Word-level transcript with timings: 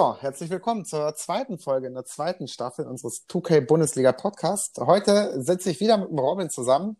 Ja, 0.00 0.16
herzlich 0.18 0.48
willkommen 0.48 0.86
zur 0.86 1.14
zweiten 1.14 1.58
Folge 1.58 1.86
in 1.86 1.92
der 1.92 2.06
zweiten 2.06 2.48
Staffel 2.48 2.86
unseres 2.86 3.28
2K 3.28 3.60
Bundesliga 3.60 4.12
Podcast. 4.12 4.78
Heute 4.78 5.42
sitze 5.42 5.70
ich 5.70 5.78
wieder 5.78 5.98
mit 5.98 6.08
dem 6.08 6.18
Robin 6.18 6.48
zusammen, 6.48 6.96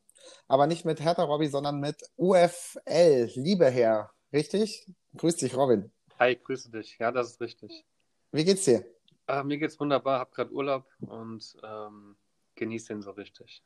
aber 0.48 0.66
nicht 0.66 0.84
mit 0.84 1.00
Hertha 1.00 1.22
Robby, 1.22 1.48
sondern 1.48 1.80
mit 1.80 1.96
UFL, 2.18 3.30
liebe 3.36 3.70
Herr. 3.70 4.10
Richtig? 4.34 4.86
Grüß 5.16 5.36
dich, 5.36 5.56
Robin. 5.56 5.90
Hi, 6.18 6.36
grüße 6.36 6.70
dich. 6.70 6.98
Ja, 7.00 7.10
das 7.10 7.30
ist 7.30 7.40
richtig. 7.40 7.86
Wie 8.32 8.44
geht's 8.44 8.66
dir? 8.66 8.84
Äh, 9.28 9.44
mir 9.44 9.56
geht's 9.56 9.80
wunderbar, 9.80 10.20
hab 10.20 10.32
gerade 10.32 10.52
Urlaub 10.52 10.84
und 11.00 11.56
ähm, 11.64 12.16
genieße 12.56 12.92
ihn 12.92 13.00
so 13.00 13.12
richtig. 13.12 13.64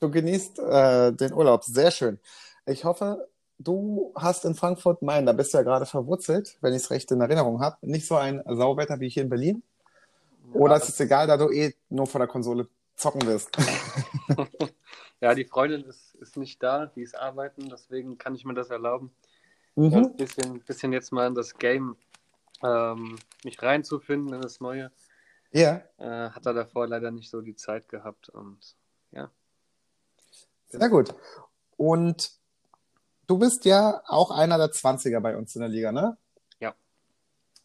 Du 0.00 0.10
genießt 0.10 0.58
äh, 0.58 1.12
den 1.12 1.32
Urlaub. 1.34 1.62
Sehr 1.62 1.92
schön. 1.92 2.18
Ich 2.66 2.84
hoffe, 2.84 3.28
du 3.62 4.12
hast 4.16 4.44
in 4.44 4.54
Frankfurt 4.54 5.02
Main, 5.02 5.26
da 5.26 5.32
bist 5.32 5.52
du 5.52 5.58
ja 5.58 5.64
gerade 5.64 5.86
verwurzelt, 5.86 6.56
wenn 6.60 6.72
ich 6.72 6.82
es 6.82 6.90
recht 6.90 7.10
in 7.10 7.20
Erinnerung 7.20 7.60
habe, 7.60 7.76
nicht 7.82 8.06
so 8.06 8.16
ein 8.16 8.42
Sauwetter 8.46 9.00
wie 9.00 9.08
hier 9.08 9.22
in 9.22 9.28
Berlin. 9.28 9.62
Oder 10.52 10.76
ist 10.76 10.88
es 10.88 11.00
egal, 11.00 11.26
da 11.26 11.36
du 11.36 11.50
eh 11.50 11.74
nur 11.88 12.06
vor 12.06 12.18
der 12.18 12.28
Konsole 12.28 12.68
zocken 12.94 13.26
wirst? 13.26 13.50
ja, 15.20 15.34
die 15.34 15.44
Freundin 15.44 15.84
ist, 15.84 16.14
ist 16.16 16.36
nicht 16.36 16.62
da, 16.62 16.86
die 16.86 17.02
ist 17.02 17.18
arbeiten, 17.18 17.68
deswegen 17.70 18.18
kann 18.18 18.34
ich 18.34 18.44
mir 18.44 18.54
das 18.54 18.70
erlauben. 18.70 19.12
Mhm. 19.74 19.94
Ein 19.94 20.16
bisschen, 20.16 20.60
bisschen 20.60 20.92
jetzt 20.92 21.12
mal 21.12 21.26
in 21.26 21.34
das 21.34 21.56
Game 21.56 21.96
ähm, 22.62 23.18
mich 23.44 23.62
reinzufinden, 23.62 24.34
in 24.34 24.40
das 24.42 24.60
Neue. 24.60 24.90
Ja, 25.52 25.82
Äh, 25.98 26.30
hat 26.30 26.46
er 26.46 26.54
davor 26.54 26.86
leider 26.86 27.10
nicht 27.10 27.30
so 27.30 27.40
die 27.42 27.56
Zeit 27.56 27.88
gehabt 27.88 28.28
und 28.30 28.74
ja. 29.10 29.30
sehr 30.68 30.88
gut. 30.88 31.14
Und 31.76 32.41
du 33.32 33.38
bist 33.38 33.64
ja 33.64 34.02
auch 34.08 34.30
einer 34.30 34.58
der 34.58 34.68
20er 34.68 35.20
bei 35.20 35.38
uns 35.38 35.54
in 35.56 35.62
der 35.62 35.70
Liga, 35.70 35.90
ne? 35.90 36.18
Ja. 36.60 36.74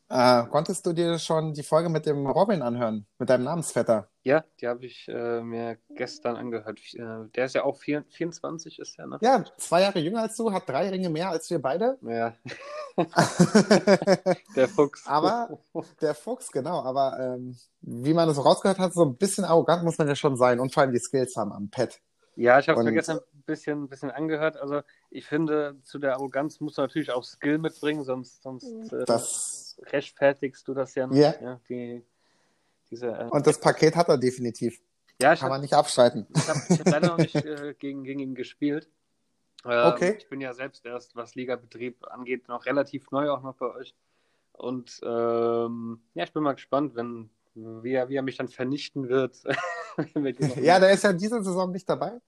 Äh, 0.07 0.47
konntest 0.47 0.85
du 0.85 0.93
dir 0.93 1.19
schon 1.19 1.53
die 1.53 1.63
Folge 1.63 1.89
mit 1.89 2.05
dem 2.05 2.25
Robin 2.25 2.61
anhören, 2.61 3.05
mit 3.19 3.29
deinem 3.29 3.43
Namensvetter? 3.43 4.07
Ja, 4.23 4.45
die 4.61 4.67
habe 4.69 4.85
ich 4.85 5.09
äh, 5.09 5.41
mir 5.41 5.77
gestern 5.89 6.37
angehört. 6.37 6.79
Äh, 6.93 7.27
der 7.35 7.45
ist 7.45 7.55
ja 7.55 7.65
auch 7.65 7.77
vier, 7.77 8.05
24, 8.11 8.79
ist 8.79 8.97
der, 8.97 9.07
ne? 9.07 9.17
Ja, 9.19 9.43
zwei 9.57 9.81
Jahre 9.81 9.99
jünger 9.99 10.21
als 10.21 10.37
du, 10.37 10.53
hat 10.53 10.69
drei 10.69 10.87
Ringe 10.87 11.09
mehr 11.09 11.31
als 11.31 11.49
wir 11.49 11.61
beide. 11.61 11.97
Ja, 12.01 12.33
der 14.55 14.69
Fuchs. 14.69 15.05
aber 15.05 15.59
der 15.99 16.15
Fuchs, 16.15 16.49
genau, 16.49 16.81
aber 16.81 17.19
ähm, 17.19 17.57
wie 17.81 18.13
man 18.13 18.29
es 18.29 18.37
rausgehört 18.37 18.79
hat, 18.79 18.93
so 18.93 19.03
ein 19.03 19.17
bisschen 19.17 19.43
arrogant 19.43 19.83
muss 19.83 19.97
man 19.97 20.07
ja 20.07 20.15
schon 20.15 20.37
sein 20.37 20.61
und 20.61 20.73
vor 20.73 20.83
allem 20.83 20.93
die 20.93 20.99
Skills 20.99 21.35
haben 21.35 21.51
am 21.51 21.69
Pad. 21.69 21.99
Ja, 22.37 22.57
ich 22.59 22.69
habe 22.69 22.79
es 22.79 22.85
mir 22.85 22.93
gestern 22.93 23.19
bisschen, 23.47 23.89
bisschen 23.89 24.11
angehört. 24.11 24.57
Also 24.57 24.81
ich 25.09 25.25
finde, 25.25 25.77
zu 25.83 25.97
der 25.97 26.13
Arroganz 26.13 26.59
musst 26.59 26.77
du 26.77 26.83
natürlich 26.83 27.11
auch 27.11 27.23
Skill 27.23 27.57
mitbringen, 27.57 28.03
sonst, 28.03 28.43
sonst 28.43 28.93
äh, 28.93 29.05
Das, 29.05 29.79
rechtfertigst 29.87 30.67
du 30.67 30.75
das 30.75 30.93
ja 30.93 31.07
nicht. 31.07 31.17
Ja. 31.17 31.33
Ja, 31.41 31.59
die, 31.67 32.03
diese, 32.91 33.07
äh, 33.07 33.29
und 33.31 33.47
das 33.47 33.59
Paket 33.59 33.95
hat 33.95 34.07
er 34.09 34.17
definitiv. 34.19 34.79
ja, 35.21 35.29
Kann 35.29 35.41
habe 35.41 35.49
man 35.53 35.61
nicht 35.61 35.73
abstreiten. 35.73 36.27
ich 36.35 36.47
hab, 36.47 36.57
ich 36.69 36.79
hab 36.79 36.87
leider 36.87 37.07
noch 37.07 37.17
nicht 37.17 37.35
äh, 37.35 37.73
gegen, 37.79 38.03
gegen 38.03 38.19
ihn 38.19 38.35
gespielt. 38.35 38.87
Ähm, 39.65 39.93
Okay. 39.93 40.15
Ich 40.19 40.29
bin 40.29 40.39
ja 40.39 40.53
selbst 40.53 40.85
erst, 40.85 41.15
was 41.15 41.33
Ligabetrieb 41.35 42.05
angeht, 42.07 42.47
noch 42.47 42.65
relativ 42.67 43.09
neu 43.11 43.31
auch 43.31 43.41
noch 43.41 43.55
bei 43.55 43.73
euch. 43.73 43.95
Und 44.53 44.99
ähm, 45.03 45.99
ja, 46.13 46.23
ich 46.23 46.33
bin 46.33 46.43
mal 46.43 46.53
gespannt, 46.53 46.95
wenn, 46.95 47.29
wie, 47.53 47.93
er, 47.93 48.09
wie 48.09 48.15
er 48.15 48.21
mich 48.23 48.37
dann 48.37 48.47
vernichten 48.47 49.09
wird. 49.09 49.37
Ja, 50.61 50.79
der 50.79 50.91
ist 50.91 51.03
ja 51.03 51.11
diese 51.11 51.43
Saison 51.43 51.71
nicht 51.71 51.89
dabei. 51.89 52.21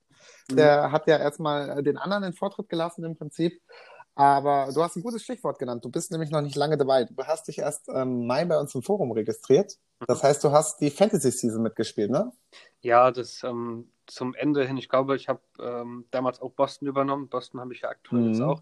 Der 0.51 0.91
hat 0.91 1.07
ja 1.07 1.17
erstmal 1.17 1.83
den 1.83 1.97
anderen 1.97 2.23
den 2.23 2.33
Vortritt 2.33 2.69
gelassen 2.69 3.03
im 3.03 3.15
Prinzip. 3.15 3.61
Aber 4.15 4.69
du 4.73 4.83
hast 4.83 4.97
ein 4.97 5.03
gutes 5.03 5.23
Stichwort 5.23 5.59
genannt. 5.59 5.85
Du 5.85 5.89
bist 5.89 6.11
nämlich 6.11 6.29
noch 6.29 6.41
nicht 6.41 6.57
lange 6.57 6.75
dabei. 6.77 7.05
Du 7.05 7.15
hast 7.23 7.47
dich 7.47 7.59
erst 7.59 7.87
im 7.87 8.27
Mai 8.27 8.43
bei 8.43 8.59
uns 8.59 8.75
im 8.75 8.81
Forum 8.81 9.11
registriert. 9.13 9.77
Das 10.07 10.23
heißt, 10.23 10.43
du 10.43 10.51
hast 10.51 10.81
die 10.81 10.89
Fantasy 10.89 11.31
Season 11.31 11.61
mitgespielt, 11.61 12.11
ne? 12.11 12.31
Ja, 12.81 13.11
das 13.11 13.43
ähm, 13.43 13.89
zum 14.07 14.33
Ende 14.35 14.65
hin. 14.67 14.75
Ich 14.75 14.89
glaube, 14.89 15.15
ich 15.15 15.29
habe 15.29 15.39
ähm, 15.61 16.05
damals 16.11 16.41
auch 16.41 16.51
Boston 16.51 16.87
übernommen. 16.89 17.29
Boston 17.29 17.61
habe 17.61 17.73
ich 17.73 17.81
ja 17.81 17.89
aktuell 17.89 18.23
Mhm. 18.23 18.27
jetzt 18.29 18.41
auch. 18.41 18.61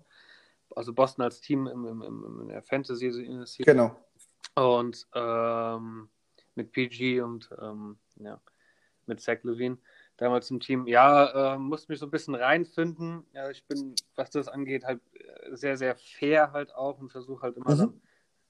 Also 0.75 0.93
Boston 0.93 1.23
als 1.23 1.41
Team 1.41 1.65
im, 1.65 1.85
im, 1.87 2.01
im, 2.03 2.41
in 2.41 2.47
der 2.49 2.61
Fantasy 2.61 3.11
Season. 3.11 3.45
Genau. 3.65 3.95
Und 4.55 5.07
ähm, 5.15 6.09
mit 6.53 6.71
PG 6.71 7.21
und 7.21 7.49
ähm, 7.59 7.97
ja, 8.17 8.39
mit 9.07 9.21
Zach 9.21 9.37
Levine 9.43 9.77
damals 10.17 10.49
im 10.51 10.59
Team. 10.59 10.87
Ja, 10.87 11.55
äh, 11.55 11.57
musste 11.57 11.91
mich 11.91 11.99
so 11.99 12.05
ein 12.07 12.11
bisschen 12.11 12.35
reinfinden. 12.35 13.25
Ja, 13.33 13.49
ich 13.49 13.65
bin, 13.65 13.95
was 14.15 14.29
das 14.31 14.47
angeht, 14.47 14.83
halt 14.85 14.99
äh, 15.13 15.55
sehr, 15.55 15.77
sehr 15.77 15.95
fair 15.95 16.51
halt 16.51 16.73
auch 16.75 16.99
und 16.99 17.11
versuche 17.11 17.43
halt 17.43 17.57
immer 17.57 17.73
Mhm. 17.75 17.77
dann, 17.79 18.01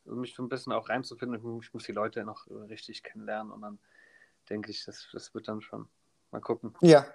also 0.06 0.16
mich 0.18 0.34
so 0.34 0.44
ein 0.44 0.50
bisschen 0.50 0.74
auch 0.74 0.90
reinzufinden. 0.90 1.38
Ich 1.62 1.74
muss- 1.74 1.84
die 1.86 1.92
Leute 1.92 2.24
noch 2.24 2.48
äh, 2.48 2.54
richtig 2.70 3.04
kennenlernen 3.04 3.52
und 3.52 3.62
dann 3.62 3.80
denke 4.50 4.72
ich, 4.72 4.86
das, 4.86 5.08
das 5.12 5.34
wird 5.34 5.48
dann 5.48 5.62
schon. 5.62 5.88
Mal 6.32 6.42
gucken. 6.42 6.74
Ja. 6.82 7.06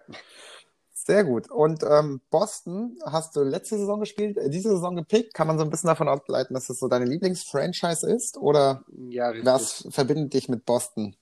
Sehr 0.94 1.24
gut. 1.24 1.50
Und 1.50 1.82
ähm, 1.82 2.20
Boston 2.30 2.98
hast 3.04 3.34
du 3.34 3.42
letzte 3.42 3.76
Saison 3.78 3.98
gespielt, 4.00 4.36
äh, 4.36 4.50
diese 4.50 4.69
Saison 4.70 4.94
gepickt. 4.94 5.34
Kann 5.34 5.46
man 5.46 5.58
so 5.58 5.64
ein 5.64 5.70
bisschen 5.70 5.88
davon 5.88 6.08
ableiten, 6.08 6.54
dass 6.54 6.69
es 6.70 6.78
so 6.78 6.86
deine 6.88 7.06
Lieblingsfranchise 7.06 8.10
ist? 8.12 8.36
Oder 8.36 8.84
Ja, 9.08 9.28
richtig. 9.30 9.46
was 9.46 9.88
verbindet 9.90 10.34
dich 10.34 10.48
mit 10.48 10.64
Boston? 10.64 11.16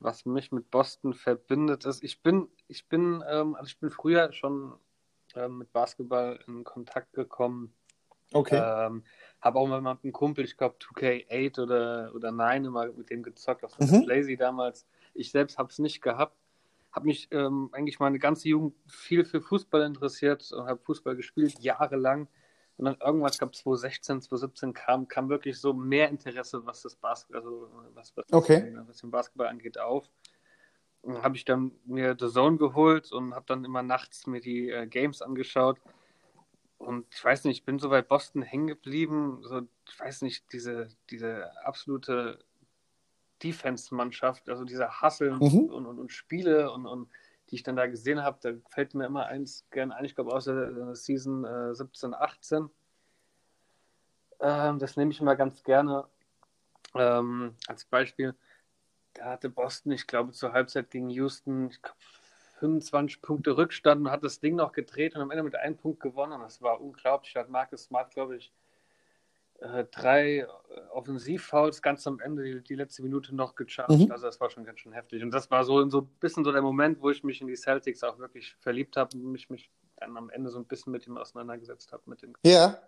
Was 0.00 0.24
mich 0.26 0.52
mit 0.52 0.70
Boston 0.70 1.14
verbindet, 1.14 1.84
ist, 1.84 2.02
ich 2.02 2.22
bin, 2.22 2.48
ich 2.68 2.86
bin, 2.88 3.22
ähm, 3.28 3.54
also 3.54 3.66
ich 3.66 3.78
bin 3.78 3.90
früher 3.90 4.32
schon 4.32 4.74
ähm, 5.34 5.58
mit 5.58 5.72
Basketball 5.72 6.38
in 6.46 6.64
Kontakt 6.64 7.12
gekommen. 7.12 7.72
Okay. 8.32 8.60
Ähm, 8.62 9.04
habe 9.40 9.58
auch 9.58 9.66
mal 9.66 9.80
mit 9.80 10.04
einem 10.04 10.12
Kumpel, 10.12 10.44
ich 10.44 10.56
glaube 10.56 10.76
2K8 10.78 11.62
oder, 11.62 12.12
oder 12.14 12.30
9 12.30 12.66
immer 12.66 12.86
mit 12.92 13.10
dem 13.10 13.22
gezockt, 13.22 13.64
auf 13.64 13.78
Mhm. 13.78 14.04
Lazy 14.06 14.36
damals. 14.36 14.86
Ich 15.14 15.30
selbst 15.30 15.58
habe 15.58 15.70
es 15.70 15.78
nicht 15.78 16.02
gehabt. 16.02 16.36
Habe 16.92 17.06
mich 17.06 17.28
ähm, 17.30 17.70
eigentlich 17.72 18.00
meine 18.00 18.18
ganze 18.18 18.48
Jugend 18.48 18.74
viel 18.86 19.24
für 19.24 19.40
Fußball 19.40 19.82
interessiert 19.82 20.50
und 20.52 20.66
habe 20.66 20.80
Fußball 20.80 21.16
gespielt, 21.16 21.58
jahrelang. 21.60 22.28
Und 22.78 22.84
dann 22.84 22.96
irgendwann, 23.04 23.30
ich 23.32 23.38
glaube 23.38 23.52
2016, 23.52 24.22
2017 24.22 24.72
kam, 24.72 25.08
kam 25.08 25.28
wirklich 25.28 25.58
so 25.60 25.72
mehr 25.74 26.08
Interesse, 26.08 26.64
was 26.64 26.82
das 26.82 26.94
Basketball, 26.94 27.40
also 27.42 27.68
was, 27.94 28.16
was, 28.16 28.24
Okay. 28.32 28.72
was 28.86 28.98
den 28.98 29.10
Basketball 29.10 29.48
angeht, 29.48 29.78
auf. 29.78 30.08
Und 31.02 31.22
habe 31.22 31.36
ich 31.36 31.44
dann 31.44 31.72
mir 31.84 32.16
The 32.18 32.28
Zone 32.28 32.56
geholt 32.56 33.10
und 33.12 33.34
habe 33.34 33.44
dann 33.46 33.64
immer 33.64 33.82
nachts 33.82 34.26
mir 34.26 34.40
die 34.40 34.70
äh, 34.70 34.86
Games 34.86 35.22
angeschaut. 35.22 35.78
Und 36.78 37.06
ich 37.12 37.24
weiß 37.24 37.44
nicht, 37.44 37.58
ich 37.58 37.64
bin 37.64 37.80
so 37.80 37.88
bei 37.88 38.00
Boston 38.02 38.42
hängen 38.42 38.68
geblieben. 38.68 39.40
So, 39.42 39.62
ich 39.88 39.98
weiß 39.98 40.22
nicht, 40.22 40.44
diese, 40.52 40.88
diese 41.10 41.50
absolute 41.66 42.38
Defense-Mannschaft, 43.42 44.48
also 44.48 44.64
dieser 44.64 45.00
Hustle 45.02 45.32
Mhm. 45.36 45.70
und, 45.70 45.86
und, 45.86 45.98
und 45.98 46.12
Spiele 46.12 46.70
und, 46.72 46.86
und 46.86 47.08
die 47.50 47.56
ich 47.56 47.62
dann 47.62 47.76
da 47.76 47.86
gesehen 47.86 48.22
habe, 48.22 48.38
da 48.42 48.52
fällt 48.70 48.94
mir 48.94 49.06
immer 49.06 49.26
eins 49.26 49.66
gern 49.70 49.92
ein, 49.92 50.04
ich 50.04 50.14
glaube 50.14 50.38
der 50.44 50.70
der 50.70 50.94
Season 50.94 51.44
äh, 51.44 51.74
17, 51.74 52.14
18. 52.14 52.70
Ähm, 54.40 54.78
das 54.78 54.96
nehme 54.96 55.10
ich 55.10 55.20
immer 55.20 55.36
ganz 55.36 55.62
gerne 55.64 56.06
ähm, 56.94 57.54
als 57.66 57.84
Beispiel. 57.84 58.34
Da 59.14 59.30
hatte 59.30 59.50
Boston, 59.50 59.92
ich 59.92 60.06
glaube, 60.06 60.32
zur 60.32 60.52
Halbzeit 60.52 60.90
gegen 60.90 61.10
Houston, 61.10 61.70
ich 61.70 61.82
glaube, 61.82 61.98
25 62.60 63.22
Punkte 63.22 63.56
Rückstand 63.56 64.00
und 64.00 64.10
hat 64.10 64.24
das 64.24 64.40
Ding 64.40 64.56
noch 64.56 64.72
gedreht 64.72 65.14
und 65.14 65.22
am 65.22 65.30
Ende 65.30 65.42
mit 65.42 65.56
einem 65.56 65.76
Punkt 65.76 66.00
gewonnen. 66.00 66.40
Das 66.40 66.60
war 66.60 66.80
unglaublich. 66.80 67.32
Da 67.32 67.40
hat 67.40 67.50
Marcus 67.50 67.84
Smart, 67.84 68.12
glaube 68.12 68.36
ich, 68.36 68.52
äh, 69.58 69.84
drei 69.90 70.38
äh, 70.38 70.46
Offensivfouls 70.92 71.82
ganz 71.82 72.06
am 72.06 72.20
Ende, 72.20 72.44
die, 72.44 72.62
die 72.62 72.74
letzte 72.74 73.02
Minute 73.02 73.34
noch 73.34 73.54
gecharged. 73.54 74.06
Mhm. 74.06 74.12
Also 74.12 74.26
das 74.26 74.40
war 74.40 74.50
schon 74.50 74.64
ganz 74.64 74.80
schön 74.80 74.92
heftig. 74.92 75.22
Und 75.22 75.30
das 75.32 75.50
war 75.50 75.64
so, 75.64 75.88
so 75.88 76.02
ein 76.02 76.06
bisschen 76.20 76.44
so 76.44 76.52
der 76.52 76.62
Moment, 76.62 77.00
wo 77.00 77.10
ich 77.10 77.24
mich 77.24 77.40
in 77.40 77.48
die 77.48 77.56
Celtics 77.56 78.02
auch 78.04 78.18
wirklich 78.18 78.54
verliebt 78.60 78.96
habe 78.96 79.16
und 79.16 79.32
mich, 79.32 79.50
mich 79.50 79.70
dann 79.96 80.16
am 80.16 80.30
Ende 80.30 80.50
so 80.50 80.58
ein 80.58 80.66
bisschen 80.66 80.92
mit 80.92 81.06
ihm 81.06 81.16
auseinandergesetzt 81.16 81.92
habe. 81.92 82.02
Mit 82.06 82.22
dem 82.22 82.34
Ja. 82.44 82.78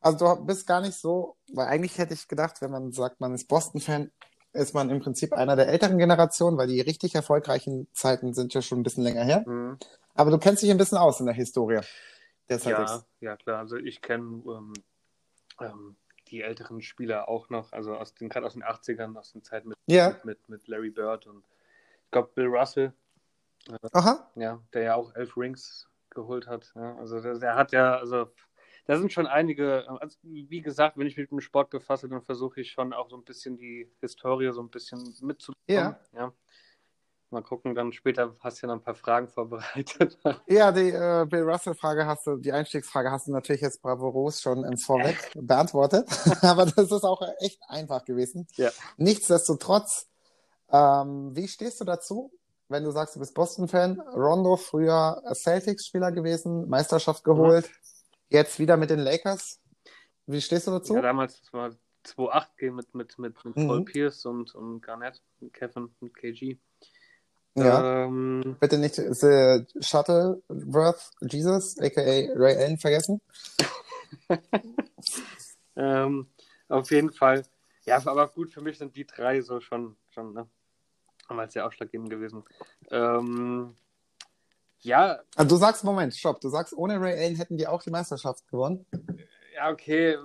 Also 0.00 0.36
du 0.36 0.46
bist 0.46 0.66
gar 0.66 0.80
nicht 0.80 0.94
so, 0.94 1.36
weil 1.52 1.66
eigentlich 1.66 1.96
hätte 1.98 2.14
ich 2.14 2.28
gedacht, 2.28 2.60
wenn 2.60 2.70
man 2.70 2.92
sagt, 2.92 3.20
man 3.20 3.34
ist 3.34 3.48
Boston-Fan, 3.48 4.10
ist 4.52 4.74
man 4.74 4.90
im 4.90 5.00
Prinzip 5.00 5.32
einer 5.32 5.56
der 5.56 5.68
älteren 5.68 5.96
Generationen, 5.96 6.58
weil 6.58 6.68
die 6.68 6.80
richtig 6.80 7.14
erfolgreichen 7.14 7.88
Zeiten 7.92 8.34
sind 8.34 8.52
ja 8.52 8.60
schon 8.60 8.80
ein 8.80 8.82
bisschen 8.82 9.04
länger 9.04 9.24
her. 9.24 9.44
Mhm. 9.46 9.78
Aber 10.14 10.30
du 10.30 10.38
kennst 10.38 10.62
dich 10.62 10.70
ein 10.70 10.76
bisschen 10.76 10.98
aus 10.98 11.20
in 11.20 11.26
der 11.26 11.34
Historie 11.34 11.80
der 12.48 12.58
Celtics. 12.58 12.90
Ja, 13.20 13.30
ja, 13.30 13.36
klar. 13.36 13.58
Also 13.60 13.76
ich 13.76 14.02
kenne 14.02 14.42
ähm, 14.46 14.72
ähm, 15.60 15.96
die 16.28 16.42
älteren 16.42 16.82
Spieler 16.82 17.28
auch 17.28 17.50
noch, 17.50 17.72
also 17.72 17.94
aus 17.96 18.14
den, 18.14 18.28
gerade 18.28 18.46
aus 18.46 18.54
den 18.54 18.64
80ern, 18.64 19.16
aus 19.18 19.32
den 19.32 19.42
Zeiten 19.42 19.68
mit, 19.68 19.78
Ja. 19.86 20.16
mit, 20.24 20.48
mit, 20.48 20.66
Larry 20.68 20.90
Bird 20.90 21.26
und 21.26 21.44
ich 22.04 22.10
glaube 22.10 22.30
Bill 22.34 22.46
Russell, 22.46 22.92
Aha. 23.92 24.30
ja, 24.34 24.62
der 24.72 24.82
ja 24.82 24.94
auch 24.94 25.14
elf 25.14 25.36
Rings 25.36 25.88
geholt 26.10 26.46
hat. 26.46 26.72
Ja, 26.74 26.96
also 26.96 27.20
der, 27.20 27.38
der 27.38 27.54
hat 27.56 27.72
ja, 27.72 27.96
also 27.96 28.30
da 28.86 28.98
sind 28.98 29.12
schon 29.12 29.26
einige, 29.26 29.88
also 30.00 30.18
wie 30.22 30.60
gesagt, 30.60 30.96
wenn 30.98 31.06
ich 31.06 31.16
mich 31.16 31.30
mit 31.30 31.40
dem 31.40 31.40
Sport 31.40 31.70
befasse, 31.70 32.08
dann 32.08 32.22
versuche 32.22 32.60
ich 32.60 32.72
schon 32.72 32.92
auch 32.92 33.08
so 33.08 33.16
ein 33.16 33.24
bisschen 33.24 33.56
die 33.56 33.90
Historie 34.00 34.52
so 34.52 34.62
ein 34.62 34.70
bisschen 34.70 34.98
mitzubekommen. 35.20 35.56
Ja. 35.68 36.00
ja. 36.12 36.32
Mal 37.32 37.42
gucken, 37.42 37.74
dann 37.74 37.92
später 37.92 38.36
hast 38.40 38.62
du 38.62 38.66
ja 38.66 38.72
noch 38.72 38.80
ein 38.80 38.84
paar 38.84 38.94
Fragen 38.94 39.26
vorbereitet. 39.28 40.18
Ja, 40.46 40.70
die 40.70 40.90
äh, 40.90 41.26
Bill 41.28 41.42
Russell-Frage 41.42 42.06
hast 42.06 42.26
du, 42.26 42.36
die 42.36 42.52
Einstiegsfrage 42.52 43.10
hast 43.10 43.26
du 43.26 43.32
natürlich 43.32 43.62
jetzt 43.62 43.80
bravourös 43.80 44.40
schon 44.42 44.64
im 44.64 44.76
Vorweg 44.76 45.16
beantwortet. 45.34 46.06
Aber 46.42 46.66
das 46.66 46.90
ist 46.90 47.04
auch 47.04 47.22
echt 47.40 47.60
einfach 47.68 48.04
gewesen. 48.04 48.46
Ja. 48.56 48.70
Nichtsdestotrotz, 48.98 50.08
ähm, 50.70 51.34
wie 51.34 51.48
stehst 51.48 51.80
du 51.80 51.84
dazu, 51.84 52.30
wenn 52.68 52.84
du 52.84 52.90
sagst, 52.90 53.16
du 53.16 53.20
bist 53.20 53.34
Boston-Fan? 53.34 54.00
Rondo 54.00 54.56
früher 54.56 55.22
Celtics-Spieler 55.34 56.12
gewesen, 56.12 56.68
Meisterschaft 56.68 57.24
geholt, 57.24 57.70
jetzt 58.28 58.58
wieder 58.58 58.76
mit 58.76 58.90
den 58.90 59.00
Lakers. 59.00 59.60
Wie 60.26 60.40
stehst 60.40 60.66
du 60.66 60.70
dazu? 60.70 60.94
Ja, 60.94 61.02
damals, 61.02 61.40
war 61.52 61.70
2-8 62.04 62.46
gehen 62.58 62.74
mit, 62.74 62.94
mit, 62.94 63.18
mit, 63.18 63.44
mit 63.44 63.56
Mhm. 63.56 63.68
Paul 63.68 63.84
Pierce 63.84 64.26
und, 64.26 64.54
und 64.54 64.80
Garnett, 64.80 65.22
mit 65.40 65.52
Kevin, 65.52 65.94
mit 66.00 66.14
KG. 66.14 66.58
Ja. 67.54 68.04
Ähm, 68.04 68.56
Bitte 68.60 68.78
nicht 68.78 68.94
The 68.94 69.64
Shuttleworth 69.80 71.10
Jesus, 71.20 71.78
aka 71.78 72.00
Ray 72.00 72.56
Allen, 72.56 72.78
vergessen. 72.78 73.20
ähm, 75.76 76.26
auf 76.68 76.90
jeden 76.90 77.12
Fall. 77.12 77.44
Ja, 77.84 77.96
aber 78.06 78.28
gut, 78.28 78.52
für 78.52 78.60
mich 78.60 78.78
sind 78.78 78.96
die 78.96 79.06
drei 79.06 79.40
so 79.40 79.60
schon, 79.60 79.96
schon 80.10 80.32
ne? 80.32 80.48
Damals 81.28 81.52
sehr 81.52 81.66
ausschlaggebend 81.66 82.10
gewesen. 82.10 82.44
Ähm, 82.90 83.74
ja, 84.80 85.20
Also 85.36 85.56
du 85.56 85.60
sagst, 85.60 85.84
Moment, 85.84 86.14
stopp, 86.14 86.40
du 86.40 86.48
sagst, 86.48 86.72
ohne 86.74 87.00
Ray 87.00 87.18
Allen 87.18 87.36
hätten 87.36 87.56
die 87.56 87.66
auch 87.66 87.82
die 87.82 87.90
Meisterschaft 87.90 88.48
gewonnen. 88.48 88.84
ja, 89.54 89.70
okay, 89.70 90.16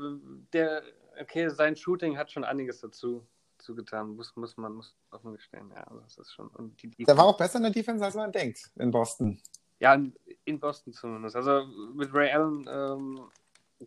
der, 0.54 0.82
okay, 1.22 1.50
sein 1.50 1.76
Shooting 1.76 2.18
hat 2.18 2.32
schon 2.32 2.44
einiges 2.44 2.82
dazu 2.82 3.26
zugetan, 3.68 4.16
muss, 4.16 4.36
muss 4.36 4.56
man 4.56 4.74
muss 4.74 4.96
offen 5.12 5.34
gestehen, 5.34 5.70
ja, 5.76 5.86
das 6.02 6.18
ist 6.18 6.34
schon. 6.34 6.48
Und 6.48 6.82
die, 6.82 6.90
die, 6.90 7.04
Der 7.04 7.18
war 7.18 7.26
auch 7.26 7.38
besser 7.38 7.58
in 7.58 7.64
der 7.64 7.74
Defense, 7.74 8.04
als 8.04 8.16
man 8.16 8.32
denkt, 8.32 8.72
in 8.76 8.92
Boston. 8.92 9.40
Ja, 9.80 10.02
in, 10.46 10.60
Boston 10.60 10.94
zumindest. 10.94 11.36
Also 11.36 11.66
mit 11.94 12.12
Ray 12.14 12.32
Allen, 12.32 12.66
ähm, 12.70 13.30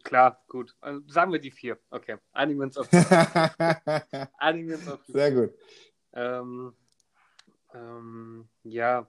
klar, 0.05 0.45
gut. 0.49 0.77
Also, 0.81 1.01
sagen 1.09 1.33
wir 1.33 1.41
die 1.41 1.51
vier. 1.51 1.79
Okay, 1.91 2.19
einigen 2.33 2.61
wir 2.61 2.65
uns 2.65 2.77
auf, 2.77 2.89
einigen 4.39 4.69
wir 4.69 4.77
uns 4.77 4.89
auf 4.89 5.03
die 5.07 5.13
Sehr 5.13 5.33
gut. 5.33 5.55
Ähm, 6.13 6.75
ähm, 7.75 8.49
ja. 8.63 9.09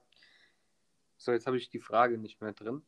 So, 1.18 1.34
jetzt 1.34 1.46
habe 1.46 1.58
ich 1.58 1.70
die 1.70 1.82
Frage 1.82 2.18
nicht 2.18 2.42
mehr 2.42 2.54
drin. 2.54 2.82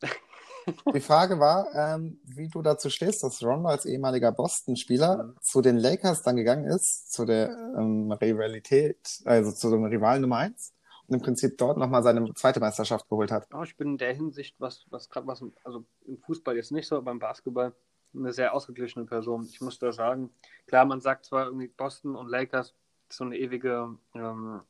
Die 0.93 1.01
Frage 1.01 1.39
war, 1.39 1.67
ähm, 1.73 2.19
wie 2.23 2.47
du 2.47 2.61
dazu 2.61 2.89
stehst, 2.89 3.23
dass 3.23 3.43
Rondo 3.43 3.69
als 3.69 3.85
ehemaliger 3.85 4.31
Boston-Spieler 4.31 5.23
Mhm. 5.23 5.35
zu 5.41 5.61
den 5.61 5.77
Lakers 5.77 6.21
dann 6.23 6.35
gegangen 6.35 6.65
ist, 6.65 7.11
zu 7.11 7.25
der 7.25 7.49
ähm, 7.77 8.11
Rivalität, 8.11 9.21
also 9.25 9.51
zu 9.51 9.69
dem 9.69 9.83
Rivalen 9.85 10.21
Nummer 10.21 10.37
eins 10.37 10.73
und 11.07 11.15
im 11.15 11.21
Prinzip 11.21 11.57
dort 11.57 11.77
nochmal 11.77 12.03
seine 12.03 12.33
zweite 12.33 12.59
Meisterschaft 12.59 13.09
geholt 13.09 13.31
hat. 13.31 13.47
Oh, 13.53 13.63
ich 13.63 13.75
bin 13.75 13.89
in 13.89 13.97
der 13.97 14.13
Hinsicht, 14.13 14.55
was, 14.59 14.85
was 14.89 15.09
gerade 15.09 15.27
was, 15.27 15.43
also 15.63 15.83
im 16.05 16.17
Fußball 16.19 16.55
jetzt 16.55 16.71
nicht 16.71 16.87
so, 16.87 16.97
aber 16.97 17.11
im 17.11 17.19
Basketball 17.19 17.73
eine 18.15 18.31
sehr 18.31 18.53
ausgeglichene 18.53 19.05
Person. 19.05 19.47
Ich 19.49 19.59
muss 19.59 19.79
da 19.79 19.91
sagen, 19.91 20.29
klar, 20.67 20.85
man 20.85 21.01
sagt 21.01 21.25
zwar 21.25 21.45
irgendwie 21.45 21.67
Boston 21.67 22.15
und 22.15 22.27
Lakers 22.29 22.73
so 23.09 23.23
eine 23.23 23.37
ewige 23.37 23.97
ähm, 24.15 24.61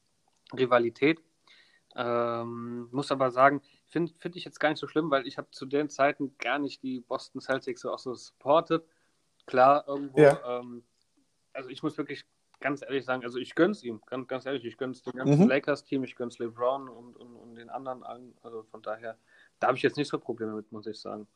Rivalität. 0.58 1.20
Ähm, 1.96 2.88
muss 2.92 3.12
aber 3.12 3.30
sagen, 3.32 3.62
finde 3.94 4.14
find 4.18 4.36
ich 4.36 4.44
jetzt 4.44 4.60
gar 4.60 4.70
nicht 4.70 4.80
so 4.80 4.88
schlimm, 4.88 5.10
weil 5.10 5.26
ich 5.28 5.38
habe 5.38 5.50
zu 5.52 5.66
den 5.66 5.90
Zeiten 5.90 6.36
gar 6.40 6.60
nicht 6.60 6.84
die 6.84 7.00
Boston 7.00 7.40
Celtics 7.40 7.82
so 7.82 7.92
auch 7.94 8.00
so 8.00 8.14
supported. 8.14 8.84
Klar, 9.46 9.86
irgendwo, 9.88 10.20
Ja. 10.20 10.60
ähm, 10.60 10.84
also 11.54 11.70
ich 11.70 11.84
muss 11.84 11.98
wirklich 11.98 12.26
ganz 12.60 12.82
ehrlich 12.82 13.06
sagen, 13.06 13.24
also 13.24 13.40
ich 13.40 13.56
gönn's 13.56 13.84
ihm, 13.84 14.02
ganz, 14.06 14.28
ganz 14.28 14.46
ehrlich, 14.46 14.66
ich 14.66 14.78
gönn's 14.78 15.04
dem 15.04 15.14
ganzen 15.14 15.44
Mhm. 15.44 15.50
Lakers-Team, 15.50 16.04
ich 16.04 16.16
gönn's 16.16 16.40
LeBron 16.40 16.90
und, 16.90 17.16
und, 17.18 17.36
und 17.36 17.56
den 17.56 17.70
anderen 17.70 18.04
allen, 18.04 18.36
also 18.42 18.64
von 18.64 18.82
daher, 18.82 19.18
da 19.60 19.68
habe 19.68 19.78
ich 19.78 19.84
jetzt 19.84 19.98
nicht 19.98 20.10
so 20.10 20.18
Probleme 20.18 20.54
mit, 20.54 20.72
muss 20.72 20.88
ich 20.88 21.00
sagen. 21.00 21.28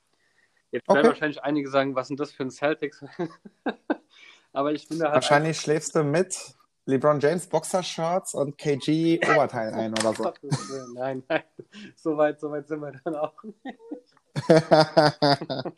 Jetzt 0.71 0.87
werden 0.87 0.99
Okay. 0.99 1.07
wahrscheinlich 1.09 1.43
einige 1.43 1.69
sagen, 1.69 1.95
was 1.95 2.07
sind 2.07 2.19
das 2.19 2.31
für 2.31 2.43
ein 2.43 2.51
Celtics? 2.51 3.03
aber 4.53 4.71
ich 4.73 4.87
finde 4.87 5.05
halt 5.05 5.15
Wahrscheinlich 5.15 5.59
schläfst 5.59 5.95
du 5.95 6.03
mit 6.03 6.55
LeBron 6.87 7.19
James 7.19 7.47
Boxershorts 7.47 8.33
und 8.33 8.57
KG 8.57 9.19
Oberteil 9.29 9.73
ein 9.73 9.91
oder 9.91 10.13
so. 10.13 10.33
Nein, 10.95 11.21
nein, 11.27 11.43
so 11.95 12.15
weit, 12.17 12.39
so 12.39 12.49
weit 12.49 12.67
sind 12.67 12.79
wir 12.81 12.93
dann 13.03 13.15
auch 13.15 13.35
nicht. 13.43 13.57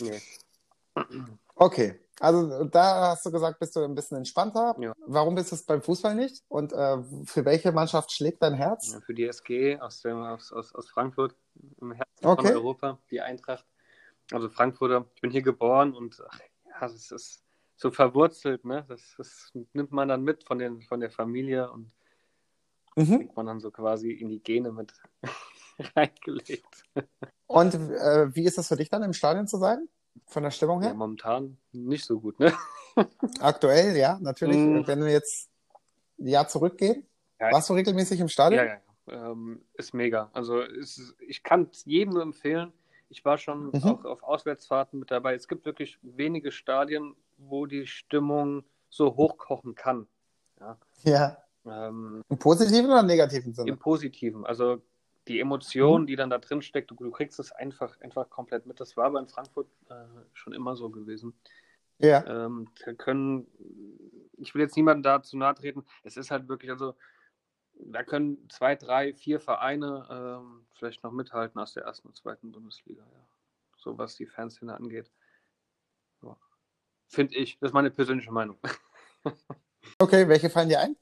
Nee. 0.00 0.20
Okay, 1.54 2.00
also 2.18 2.64
da 2.64 3.10
hast 3.10 3.26
du 3.26 3.30
gesagt, 3.30 3.58
bist 3.58 3.76
du 3.76 3.84
ein 3.84 3.94
bisschen 3.94 4.16
entspannter. 4.16 4.74
Ja. 4.78 4.94
Warum 5.06 5.34
bist 5.34 5.50
du 5.50 5.54
es 5.54 5.64
beim 5.64 5.82
Fußball 5.82 6.14
nicht? 6.14 6.42
Und 6.48 6.72
äh, 6.72 6.98
für 7.24 7.44
welche 7.44 7.72
Mannschaft 7.72 8.10
schlägt 8.10 8.42
dein 8.42 8.54
Herz? 8.54 8.92
Ja, 8.92 9.00
Für 9.00 9.14
die 9.14 9.30
SGE 9.30 9.78
aus, 9.80 10.00
dem, 10.00 10.22
aus, 10.22 10.50
aus, 10.52 10.74
aus 10.74 10.88
Frankfurt 10.88 11.34
im 11.80 11.92
Herzen 11.92 12.24
Okay. 12.24 12.48
von 12.48 12.56
Europa, 12.56 12.98
die 13.10 13.20
Eintracht. 13.20 13.66
Also 14.30 14.48
Frankfurter, 14.48 15.06
ich 15.14 15.20
bin 15.20 15.30
hier 15.30 15.42
geboren 15.42 15.94
und 15.94 16.22
ach, 16.28 16.38
ja, 16.64 16.80
das 16.80 17.10
ist 17.10 17.41
so 17.82 17.90
verwurzelt, 17.90 18.64
ne? 18.64 18.84
Das, 18.88 19.14
das 19.18 19.50
nimmt 19.74 19.90
man 19.90 20.08
dann 20.08 20.22
mit 20.22 20.44
von, 20.44 20.58
den, 20.58 20.80
von 20.82 21.00
der 21.00 21.10
Familie 21.10 21.70
und 21.70 21.90
Mhm. 22.94 23.16
kriegt 23.16 23.36
man 23.36 23.46
dann 23.46 23.58
so 23.58 23.70
quasi 23.70 24.10
in 24.10 24.28
die 24.28 24.42
Gene 24.42 24.70
mit 24.70 24.92
reingelegt. 25.96 26.84
Und 27.46 27.72
äh, 27.74 28.34
wie 28.36 28.44
ist 28.44 28.58
es 28.58 28.68
für 28.68 28.76
dich 28.76 28.90
dann 28.90 29.02
im 29.02 29.14
Stadion 29.14 29.46
zu 29.46 29.56
sein? 29.56 29.88
Von 30.26 30.42
der 30.42 30.50
Stimmung 30.50 30.82
Ja, 30.82 30.88
her? 30.88 30.94
momentan 30.94 31.56
nicht 31.72 32.04
so 32.04 32.20
gut, 32.20 32.38
ne? 32.38 32.52
Aktuell, 33.40 33.96
ja, 33.96 34.18
natürlich. 34.20 34.58
Mhm. 34.58 34.86
Wenn 34.86 35.00
wir 35.00 35.10
jetzt 35.10 35.50
ein 36.18 36.28
Jahr 36.28 36.48
zurückgehen, 36.48 37.08
Ja. 37.40 37.50
warst 37.50 37.70
du 37.70 37.72
regelmäßig 37.72 38.20
im 38.20 38.28
Stadion? 38.28 38.62
Ja, 38.66 38.74
ja, 38.74 38.80
ja. 39.06 39.30
Ähm, 39.30 39.64
ist 39.72 39.94
mega. 39.94 40.30
Also 40.34 40.60
ist, 40.60 41.14
ich 41.26 41.42
kann 41.42 41.70
es 41.72 41.86
jedem 41.86 42.12
nur 42.12 42.22
empfehlen. 42.22 42.74
Ich 43.12 43.24
war 43.26 43.36
schon 43.36 43.66
Mhm. 43.66 43.82
auch 43.84 44.04
auf 44.06 44.22
Auswärtsfahrten 44.22 44.98
mit 44.98 45.10
dabei. 45.10 45.34
Es 45.34 45.46
gibt 45.46 45.66
wirklich 45.66 45.98
wenige 46.00 46.50
Stadien, 46.50 47.14
wo 47.36 47.66
die 47.66 47.86
Stimmung 47.86 48.64
so 48.88 49.14
hochkochen 49.16 49.74
kann. 49.74 50.06
ja. 51.04 51.36
Ähm, 51.64 52.22
Im 52.28 52.38
positiven 52.38 52.86
oder 52.90 53.02
negativen 53.04 53.52
Sinne? 53.52 53.68
Im 53.70 53.78
Positiven. 53.78 54.44
Also 54.46 54.82
die 55.28 55.38
Emotion, 55.38 56.06
die 56.06 56.16
dann 56.16 56.30
da 56.30 56.38
drin 56.38 56.60
steckt, 56.62 56.90
du, 56.90 56.94
du 56.96 57.10
kriegst 57.12 57.38
es 57.38 57.52
einfach, 57.52 58.00
einfach 58.00 58.28
komplett 58.30 58.66
mit. 58.66 58.80
Das 58.80 58.96
war 58.96 59.04
aber 59.06 59.20
in 59.20 59.28
Frankfurt 59.28 59.68
äh, 59.88 59.94
schon 60.32 60.54
immer 60.54 60.74
so 60.74 60.88
gewesen. 60.90 61.34
Ja. 61.98 62.24
Ähm, 62.26 62.68
können, 62.98 63.46
ich 64.38 64.54
will 64.54 64.62
jetzt 64.62 64.76
niemandem 64.76 65.02
da 65.04 65.22
zu 65.22 65.36
nahe 65.36 65.54
treten. 65.54 65.84
Es 66.02 66.16
ist 66.16 66.30
halt 66.32 66.48
wirklich, 66.48 66.70
also 66.70 66.94
da 67.86 68.02
können 68.02 68.48
zwei, 68.50 68.76
drei, 68.76 69.14
vier 69.14 69.40
Vereine 69.40 70.06
ähm, 70.10 70.66
vielleicht 70.74 71.02
noch 71.02 71.12
mithalten 71.12 71.60
aus 71.60 71.74
der 71.74 71.84
ersten 71.84 72.08
und 72.08 72.16
zweiten 72.16 72.52
Bundesliga, 72.52 73.02
ja. 73.02 73.26
So 73.76 73.98
was 73.98 74.16
die 74.16 74.26
Fanszene 74.26 74.74
angeht. 74.74 75.10
Ja. 76.22 76.36
Finde 77.08 77.36
ich. 77.36 77.58
Das 77.58 77.70
ist 77.70 77.74
meine 77.74 77.90
persönliche 77.90 78.32
Meinung. 78.32 78.58
Okay, 79.98 80.28
welche 80.28 80.48
fallen 80.48 80.68
dir 80.68 80.80
ein? 80.80 80.96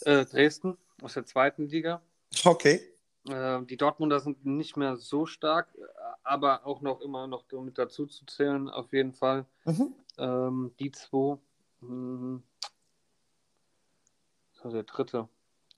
Äh, 0.00 0.24
Dresden 0.24 0.78
aus 1.02 1.14
der 1.14 1.26
zweiten 1.26 1.68
Liga. 1.68 2.02
Okay. 2.44 2.80
Äh, 3.28 3.62
die 3.64 3.76
Dortmunder 3.76 4.20
sind 4.20 4.44
nicht 4.44 4.76
mehr 4.76 4.96
so 4.96 5.26
stark, 5.26 5.74
äh, 5.76 5.82
aber 6.22 6.66
auch 6.66 6.80
noch 6.80 7.00
immer 7.00 7.26
noch 7.26 7.44
mit 7.52 7.78
dazu 7.78 8.06
zu 8.06 8.24
zählen, 8.26 8.68
auf 8.68 8.92
jeden 8.92 9.12
Fall. 9.12 9.46
Mhm. 9.64 9.94
Ähm, 10.18 10.74
die 10.78 10.92
zwei. 10.92 11.38
Mh, 11.80 12.40
so, 14.62 14.70
der 14.70 14.82
dritte. 14.82 15.28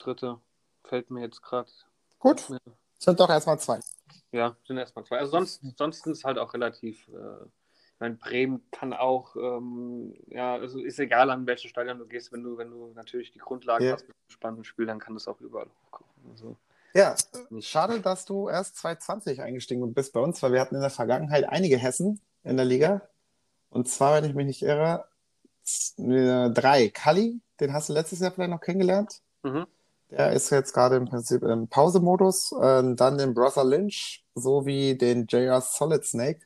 Dritte 0.00 0.40
fällt 0.84 1.10
mir 1.10 1.20
jetzt 1.20 1.42
gerade. 1.42 1.70
Gut. 2.18 2.44
Sind 2.98 3.20
doch 3.20 3.30
erstmal 3.30 3.58
zwei. 3.58 3.80
Ja, 4.32 4.56
sind 4.66 4.76
erstmal 4.76 5.04
zwei. 5.04 5.18
Also 5.18 5.32
sonst, 5.32 5.62
sonst 5.76 6.06
ist 6.06 6.18
es 6.18 6.24
halt 6.24 6.38
auch 6.38 6.52
relativ. 6.54 7.08
Äh, 7.08 7.44
ich 7.94 8.00
meine, 8.00 8.14
Bremen 8.14 8.62
kann 8.70 8.94
auch, 8.94 9.36
ähm, 9.36 10.14
ja, 10.28 10.54
also 10.54 10.80
ist 10.80 10.98
egal, 10.98 11.28
an 11.30 11.46
welches 11.46 11.70
Stadion 11.70 11.98
du 11.98 12.06
gehst, 12.06 12.32
wenn 12.32 12.42
du, 12.42 12.56
wenn 12.56 12.70
du 12.70 12.92
natürlich 12.94 13.30
die 13.30 13.38
Grundlagen 13.38 13.84
Ja. 13.84 13.92
hast 13.92 14.08
mit 14.08 14.16
einem 14.16 14.30
spannenden 14.30 14.64
Spiel, 14.64 14.86
dann 14.86 14.98
kann 14.98 15.12
das 15.12 15.28
auch 15.28 15.38
überall 15.40 15.66
hochkommen. 15.84 16.10
Also, 16.30 16.56
Ja, 16.94 17.14
nicht 17.50 17.68
schade, 17.68 18.00
dass 18.00 18.24
du 18.24 18.48
erst 18.48 18.76
2020 18.76 19.42
eingestiegen 19.42 19.92
bist 19.92 20.14
bei 20.14 20.20
uns, 20.20 20.42
weil 20.42 20.52
wir 20.52 20.60
hatten 20.62 20.76
in 20.76 20.80
der 20.80 20.88
Vergangenheit 20.90 21.46
einige 21.48 21.76
Hessen 21.76 22.20
in 22.42 22.56
der 22.56 22.64
Liga. 22.64 23.02
Und 23.68 23.86
zwar, 23.86 24.14
wenn 24.14 24.24
ich 24.24 24.34
mich 24.34 24.46
nicht 24.46 24.62
irre, 24.62 25.06
äh, 25.98 26.50
drei. 26.50 26.88
Kalli, 26.88 27.40
den 27.60 27.72
hast 27.74 27.90
du 27.90 27.92
letztes 27.92 28.20
Jahr 28.20 28.30
vielleicht 28.32 28.50
noch 28.50 28.60
kennengelernt. 28.62 29.20
Mhm. 29.42 29.66
Der 30.10 30.32
ist 30.32 30.50
jetzt 30.50 30.72
gerade 30.72 30.96
im 30.96 31.06
Prinzip 31.06 31.42
im 31.42 31.68
Pausemodus. 31.68 32.52
Ähm, 32.60 32.96
dann 32.96 33.18
den 33.18 33.34
Brother 33.34 33.64
Lynch 33.64 34.24
sowie 34.34 34.96
den 34.98 35.26
JR 35.26 35.60
Solid 35.60 36.04
Snake. 36.04 36.40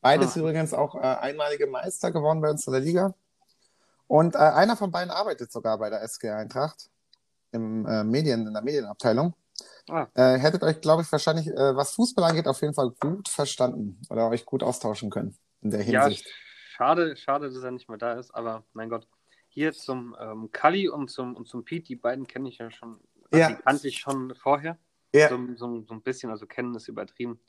Beides 0.00 0.36
Ah. 0.36 0.40
übrigens 0.40 0.74
auch 0.74 0.94
äh, 0.96 0.98
einmalige 0.98 1.66
Meister 1.66 2.10
geworden 2.12 2.40
bei 2.40 2.50
uns 2.50 2.66
in 2.66 2.72
der 2.72 2.82
Liga. 2.82 3.14
Und 4.08 4.34
äh, 4.34 4.38
einer 4.38 4.76
von 4.76 4.90
beiden 4.90 5.10
arbeitet 5.10 5.50
sogar 5.52 5.78
bei 5.78 5.90
der 5.90 6.02
SG 6.02 6.30
Eintracht 6.30 6.90
im 7.52 7.86
äh, 7.86 8.04
Medien, 8.04 8.46
in 8.46 8.52
der 8.52 8.62
Medienabteilung. 8.62 9.34
Ah. 9.88 10.06
Äh, 10.14 10.38
hättet 10.38 10.62
euch, 10.62 10.80
glaube 10.80 11.02
ich, 11.02 11.10
wahrscheinlich, 11.10 11.46
äh, 11.48 11.76
was 11.76 11.92
Fußball 11.92 12.24
angeht, 12.24 12.46
auf 12.48 12.60
jeden 12.60 12.74
Fall 12.74 12.90
gut 13.00 13.28
verstanden 13.28 14.00
oder 14.10 14.28
euch 14.28 14.44
gut 14.44 14.62
austauschen 14.62 15.10
können 15.10 15.36
in 15.62 15.70
der 15.70 15.82
Ja, 15.82 16.02
Hinsicht. 16.04 16.26
schade, 16.76 17.16
schade, 17.16 17.50
dass 17.50 17.62
er 17.62 17.70
nicht 17.70 17.88
mehr 17.88 17.98
da 17.98 18.14
ist, 18.14 18.34
aber 18.34 18.64
mein 18.74 18.90
Gott. 18.90 19.06
Hier 19.56 19.72
zum 19.72 20.14
ähm, 20.20 20.52
Kali 20.52 20.86
und 20.86 21.08
zum, 21.08 21.34
und 21.34 21.48
zum 21.48 21.64
Pete, 21.64 21.86
die 21.86 21.96
beiden 21.96 22.26
kenne 22.26 22.50
ich 22.50 22.58
ja 22.58 22.70
schon, 22.70 23.00
also 23.30 23.38
Ja. 23.38 23.48
die 23.48 23.54
kannte 23.54 23.88
ich 23.88 23.96
schon 23.96 24.34
vorher. 24.34 24.78
Ja. 25.14 25.30
So, 25.30 25.38
so, 25.54 25.80
so 25.80 25.94
ein 25.94 26.02
bisschen, 26.02 26.28
also 26.28 26.44
kennen 26.46 26.74
ist 26.74 26.88
übertrieben. 26.88 27.40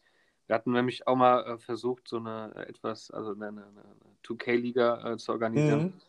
Wir 0.45 0.55
hatten 0.55 0.71
nämlich 0.71 1.05
auch 1.05 1.17
mal 1.17 1.45
äh, 1.45 1.57
versucht, 1.57 2.07
so 2.07 2.15
eine 2.15 2.53
äh, 2.55 2.69
etwas, 2.69 3.11
also 3.11 3.31
eine, 3.33 3.49
eine, 3.49 3.65
eine 3.65 3.83
2K-Liga 4.25 5.15
äh, 5.15 5.17
zu 5.17 5.33
organisieren. 5.33 5.99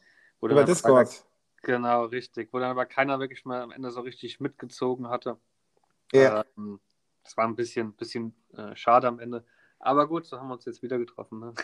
Mhm. 0.40 0.49
Über 0.49 0.62
Discord. 0.62 1.09
Keiner, 1.62 1.78
genau, 1.81 2.05
richtig. 2.05 2.52
Wo 2.52 2.61
dann 2.61 2.71
aber 2.71 2.87
keiner 2.87 3.19
wirklich 3.19 3.45
mal 3.45 3.61
am 3.61 3.73
Ende 3.73 3.90
so 3.90 4.00
richtig 4.00 4.38
mitgezogen 4.38 5.09
hatte. 5.09 5.37
Ja. 6.12 6.45
Ähm, 6.57 6.78
das 7.25 7.37
war 7.37 7.45
ein 7.45 7.57
bisschen, 7.57 7.93
bisschen 7.95 8.37
äh, 8.52 8.76
schade 8.76 9.09
am 9.09 9.19
Ende. 9.19 9.45
Aber 9.81 10.07
gut, 10.07 10.26
so 10.26 10.38
haben 10.38 10.47
wir 10.47 10.55
uns 10.55 10.64
jetzt 10.64 10.81
wieder 10.81 10.97
getroffen. 10.97 11.40
Ne? 11.40 11.55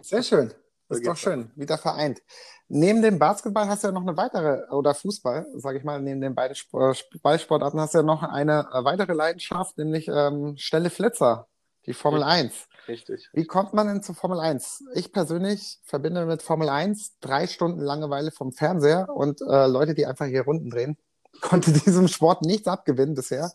Sehr 0.00 0.22
schön. 0.22 0.54
Das 0.90 0.98
ist 0.98 1.06
doch 1.06 1.16
schön. 1.16 1.50
Wieder 1.54 1.78
vereint. 1.78 2.20
Neben 2.68 3.00
dem 3.02 3.18
Basketball 3.18 3.68
hast 3.68 3.82
du 3.82 3.88
ja 3.88 3.92
noch 3.92 4.02
eine 4.02 4.16
weitere, 4.16 4.68
oder 4.70 4.94
Fußball, 4.94 5.46
sage 5.56 5.78
ich 5.78 5.84
mal, 5.84 6.00
neben 6.00 6.20
den 6.20 6.34
beiden 6.34 6.54
äh, 6.54 6.90
Sp- 6.94 7.18
Ballsportarten 7.22 7.80
hast 7.80 7.94
du 7.94 7.98
ja 7.98 8.02
noch 8.04 8.22
eine 8.22 8.68
äh, 8.72 8.84
weitere 8.84 9.12
Leidenschaft, 9.12 9.78
nämlich 9.78 10.08
ähm, 10.08 10.54
schnelle 10.56 10.90
Flitzer, 10.90 11.46
die 11.86 11.94
Formel 11.94 12.22
1. 12.22 12.52
Richtig. 12.88 13.28
Wie 13.32 13.44
kommt 13.44 13.72
man 13.72 13.86
denn 13.86 14.02
zu 14.02 14.14
Formel 14.14 14.40
1? 14.40 14.84
Ich 14.94 15.12
persönlich 15.12 15.78
verbinde 15.84 16.26
mit 16.26 16.42
Formel 16.42 16.68
1 16.68 17.18
drei 17.20 17.46
Stunden 17.46 17.80
Langeweile 17.80 18.30
vom 18.32 18.52
Fernseher 18.52 19.08
und 19.14 19.40
äh, 19.42 19.66
Leute, 19.66 19.94
die 19.94 20.06
einfach 20.06 20.26
hier 20.26 20.42
Runden 20.42 20.70
drehen. 20.70 20.96
Konnte 21.40 21.72
diesem 21.72 22.08
Sport 22.08 22.42
nichts 22.42 22.66
abgewinnen 22.66 23.14
bisher. 23.14 23.52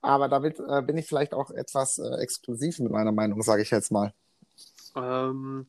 Aber 0.00 0.28
damit 0.28 0.58
äh, 0.58 0.82
bin 0.82 0.98
ich 0.98 1.06
vielleicht 1.06 1.32
auch 1.32 1.50
etwas 1.52 1.98
äh, 1.98 2.16
exklusiv 2.20 2.80
mit 2.80 2.90
meiner 2.90 3.12
Meinung, 3.12 3.40
sage 3.42 3.62
ich 3.62 3.70
jetzt 3.70 3.92
mal. 3.92 4.12
Ähm, 4.96 5.68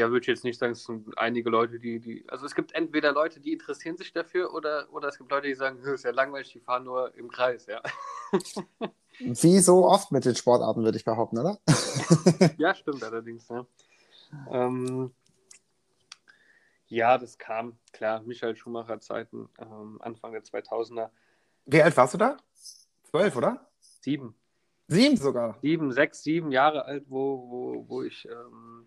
ja, 0.00 0.10
würde 0.10 0.22
ich 0.22 0.26
jetzt 0.26 0.44
nicht 0.44 0.58
sagen, 0.58 0.72
es 0.72 0.84
sind 0.84 1.16
einige 1.18 1.50
Leute, 1.50 1.78
die, 1.78 2.00
die, 2.00 2.24
also 2.28 2.46
es 2.46 2.54
gibt 2.54 2.72
entweder 2.72 3.12
Leute, 3.12 3.38
die 3.40 3.52
interessieren 3.52 3.96
sich 3.96 4.12
dafür 4.12 4.52
oder, 4.54 4.88
oder 4.92 5.08
es 5.08 5.18
gibt 5.18 5.30
Leute, 5.30 5.46
die 5.48 5.54
sagen, 5.54 5.82
"Hm, 5.84 5.94
ist 5.94 6.04
ja 6.04 6.10
langweilig, 6.10 6.50
die 6.52 6.60
fahren 6.60 6.84
nur 6.84 7.14
im 7.14 7.30
Kreis, 7.30 7.66
ja. 7.66 7.80
Wie 9.18 9.58
so 9.58 9.86
oft 9.86 10.12
mit 10.12 10.24
den 10.24 10.34
Sportarten, 10.34 10.82
würde 10.82 10.96
ich 10.96 11.04
behaupten, 11.04 11.38
oder? 11.38 11.58
ja, 12.58 12.74
stimmt 12.74 13.04
allerdings, 13.04 13.46
ja. 13.48 13.66
Ähm, 14.50 15.12
ja, 16.86 17.18
das 17.18 17.36
kam, 17.38 17.78
klar, 17.92 18.22
Michael 18.22 18.56
Schumacher 18.56 18.98
Zeiten, 19.00 19.48
ähm, 19.58 19.98
Anfang 20.00 20.32
der 20.32 20.42
2000er, 20.42 21.10
Wie 21.66 21.82
alt 21.82 21.96
warst 21.96 22.14
du 22.14 22.18
da? 22.18 22.36
Zwölf, 23.04 23.36
oder? 23.36 23.68
sieben, 23.80 24.34
Sieben 24.88 25.16
sogar. 25.18 25.58
sieben, 25.60 25.92
sechs, 25.92 26.22
sieben 26.22 26.50
Jahre 26.50 26.84
alt, 26.86 27.04
wo, 27.08 27.50
wo, 27.50 27.88
wo 27.88 28.02
ich, 28.02 28.26
ähm, 28.26 28.86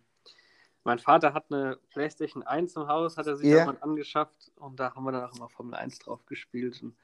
mein 0.83 0.99
Vater 0.99 1.33
hat 1.33 1.45
eine 1.49 1.77
Playstation 1.91 2.43
1 2.43 2.75
im 2.75 2.87
Haus, 2.87 3.17
hat 3.17 3.27
er 3.27 3.35
sich 3.35 3.47
irgendwann 3.47 3.81
angeschafft 3.81 4.51
und 4.55 4.79
da 4.79 4.95
haben 4.95 5.03
wir 5.03 5.11
dann 5.11 5.29
auch 5.29 5.35
immer 5.35 5.49
Formel 5.49 5.75
1 5.75 5.99
drauf 5.99 6.25
gespielt 6.25 6.81
und 6.83 6.95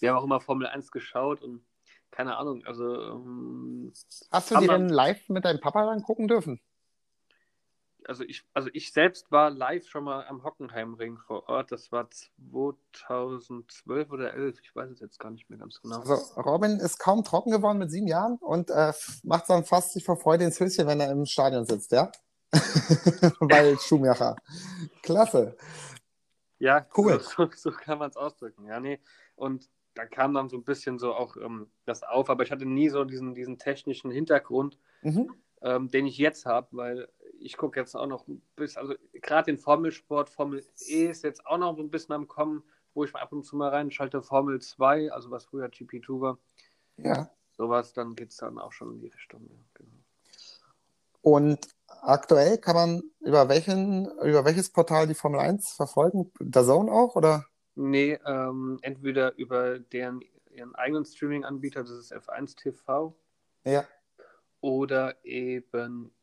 wir 0.00 0.10
haben 0.10 0.18
auch 0.18 0.24
immer 0.24 0.40
Formel 0.40 0.66
1 0.66 0.90
geschaut 0.90 1.42
und 1.42 1.64
keine 2.10 2.36
Ahnung, 2.36 2.64
also 2.66 3.12
ähm, 3.12 3.92
Hast 4.30 4.50
du 4.50 4.58
die 4.58 4.66
Rennen 4.66 4.90
live 4.90 5.28
mit 5.28 5.44
deinem 5.44 5.60
Papa 5.60 5.86
dann 5.86 6.02
gucken 6.02 6.28
dürfen? 6.28 6.60
also 8.08 8.24
ich, 8.24 8.44
also 8.54 8.68
ich 8.72 8.92
selbst 8.92 9.30
war 9.30 9.50
live 9.50 9.86
schon 9.86 10.04
mal 10.04 10.26
am 10.26 10.44
Hockenheimring 10.44 11.18
vor 11.18 11.48
Ort. 11.48 11.72
Das 11.72 11.92
war 11.92 12.08
2012 12.10 14.10
oder 14.10 14.34
11, 14.34 14.58
ich 14.62 14.74
weiß 14.74 14.90
es 14.90 15.00
jetzt 15.00 15.18
gar 15.18 15.30
nicht 15.30 15.48
mehr 15.50 15.58
ganz 15.58 15.80
genau. 15.80 16.00
Also 16.00 16.14
Robin 16.40 16.78
ist 16.78 16.98
kaum 16.98 17.24
trocken 17.24 17.50
geworden 17.50 17.78
mit 17.78 17.90
sieben 17.90 18.06
Jahren 18.06 18.36
und 18.38 18.70
äh, 18.70 18.92
macht 19.22 19.48
dann 19.48 19.64
fast 19.64 19.92
sich 19.92 20.04
vor 20.04 20.16
Freude 20.16 20.44
ins 20.44 20.60
Höschen, 20.60 20.86
wenn 20.86 21.00
er 21.00 21.10
im 21.10 21.26
Stadion 21.26 21.66
sitzt, 21.66 21.92
ja? 21.92 22.10
Weil 23.40 23.78
Schumacher. 23.78 24.36
Klasse. 25.02 25.56
Ja, 26.58 26.86
Cool. 26.96 27.18
So, 27.20 27.46
so, 27.46 27.50
so 27.54 27.70
kann 27.72 27.98
man 27.98 28.10
es 28.10 28.16
ausdrücken. 28.16 28.66
Ja, 28.66 28.78
nee. 28.78 29.00
Und 29.34 29.68
da 29.94 30.06
kam 30.06 30.32
dann 30.34 30.48
so 30.48 30.56
ein 30.56 30.64
bisschen 30.64 30.98
so 30.98 31.14
auch 31.14 31.36
ähm, 31.36 31.70
das 31.84 32.02
auf, 32.02 32.30
aber 32.30 32.44
ich 32.44 32.50
hatte 32.52 32.66
nie 32.66 32.88
so 32.88 33.04
diesen, 33.04 33.34
diesen 33.34 33.58
technischen 33.58 34.10
Hintergrund, 34.10 34.78
Mhm. 35.02 35.34
ähm, 35.62 35.88
den 35.90 36.06
ich 36.06 36.16
jetzt 36.18 36.46
habe, 36.46 36.68
weil 36.72 37.08
ich 37.40 37.56
gucke 37.56 37.80
jetzt 37.80 37.94
auch 37.96 38.06
noch 38.06 38.26
ein 38.28 38.40
bisschen, 38.56 38.80
also 38.80 38.94
gerade 39.14 39.46
den 39.46 39.58
Formelsport, 39.58 40.30
Formel 40.30 40.64
E 40.86 41.06
ist 41.06 41.24
jetzt 41.24 41.44
auch 41.44 41.58
noch 41.58 41.76
so 41.76 41.82
ein 41.82 41.90
bisschen 41.90 42.14
am 42.14 42.28
Kommen, 42.28 42.62
wo 42.94 43.04
ich 43.04 43.12
mal 43.12 43.20
ab 43.20 43.32
und 43.32 43.44
zu 43.44 43.56
mal 43.56 43.70
reinschalte, 43.70 44.22
Formel 44.22 44.60
2, 44.60 45.10
also 45.12 45.30
was 45.30 45.44
früher 45.46 45.66
GP2 45.66 46.20
war, 46.20 46.38
Ja. 46.96 47.28
sowas, 47.56 47.92
dann 47.92 48.14
geht 48.14 48.30
es 48.30 48.36
dann 48.36 48.58
auch 48.58 48.72
schon 48.72 48.92
in 48.92 49.00
die 49.00 49.08
Richtung. 49.08 49.42
Ja, 49.50 49.56
genau. 49.74 49.90
Und 51.22 51.68
aktuell 52.00 52.58
kann 52.58 52.74
man 52.74 53.02
über 53.20 53.48
welchen, 53.48 54.06
über 54.22 54.44
welches 54.44 54.70
Portal 54.72 55.06
die 55.06 55.14
Formel 55.14 55.40
1 55.40 55.72
verfolgen? 55.72 56.32
Der 56.40 56.64
Zone 56.64 56.90
auch, 56.90 57.14
oder? 57.16 57.46
Nee, 57.74 58.18
ähm, 58.26 58.78
entweder 58.82 59.34
über 59.36 59.78
deren 59.78 60.20
ihren 60.50 60.74
eigenen 60.74 61.04
Streaming-Anbieter, 61.06 61.80
das 61.82 61.90
ist 61.92 62.12
F1 62.12 62.56
TV, 62.56 63.16
Ja. 63.64 63.84
oder 64.60 65.16
eben 65.24 66.14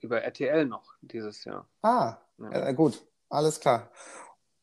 über 0.00 0.22
RTL 0.22 0.66
noch 0.66 0.94
dieses 1.00 1.44
Jahr. 1.44 1.66
Ah, 1.82 2.16
Ja. 2.38 2.68
äh, 2.68 2.74
gut. 2.74 3.02
Alles 3.30 3.60
klar. 3.60 3.90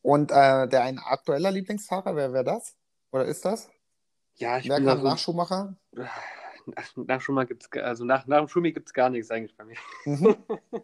Und 0.02 0.30
äh, 0.30 0.68
der 0.68 0.82
ein 0.82 0.98
aktueller 0.98 1.50
Lieblingsfahrer, 1.50 2.14
wer 2.16 2.32
wäre 2.32 2.44
das? 2.44 2.76
Oder 3.10 3.24
ist 3.24 3.44
das? 3.44 3.68
Ja, 4.36 4.58
ich 4.58 4.68
Wer 4.68 4.76
bin 4.76 4.86
kam 4.86 5.00
so, 5.00 5.08
nach 5.08 5.18
Schumacher? 5.18 5.76
Nach, 6.66 6.96
nach 6.96 7.20
Schumi 7.20 7.46
gibt's, 7.46 7.70
also 7.72 8.04
nach, 8.04 8.26
nach 8.26 8.38
dem 8.38 8.48
Schumi 8.48 8.72
gibt 8.72 8.88
es 8.88 8.94
gar 8.94 9.10
nichts 9.10 9.30
eigentlich 9.30 9.56
bei 9.56 9.64
mir. 9.64 9.76
Mhm. 10.04 10.36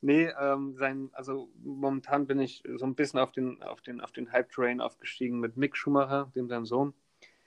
Nee, 0.00 0.30
ähm, 0.38 0.76
sein, 0.76 1.08
also 1.14 1.48
momentan 1.62 2.26
bin 2.26 2.38
ich 2.38 2.62
so 2.76 2.84
ein 2.84 2.94
bisschen 2.94 3.18
auf 3.18 3.32
den, 3.32 3.62
auf 3.62 3.80
den, 3.80 4.02
auf 4.02 4.12
den 4.12 4.30
Hype-Train 4.30 4.82
aufgestiegen 4.82 5.40
mit 5.40 5.56
Mick 5.56 5.78
Schumacher, 5.78 6.30
dem 6.34 6.46
sein 6.46 6.66
Sohn, 6.66 6.92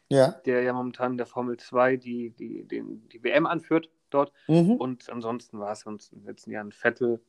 Ja. 0.09 0.31
der 0.43 0.63
ja 0.63 0.73
momentan 0.73 1.11
in 1.11 1.17
der 1.17 1.27
Formel 1.27 1.57
2 1.57 1.97
die, 1.97 2.31
die, 2.31 2.67
den, 2.67 3.07
die 3.09 3.23
WM 3.23 3.45
anführt 3.45 3.91
dort. 4.09 4.33
Mhm. 4.47 4.71
Und 4.71 5.07
ansonsten 5.11 5.59
war 5.59 5.71
es 5.71 5.85
uns 5.85 6.11
in 6.11 6.21
den 6.21 6.25
letzten 6.29 6.49
Jahren 6.49 6.71
Vettel 6.71 7.21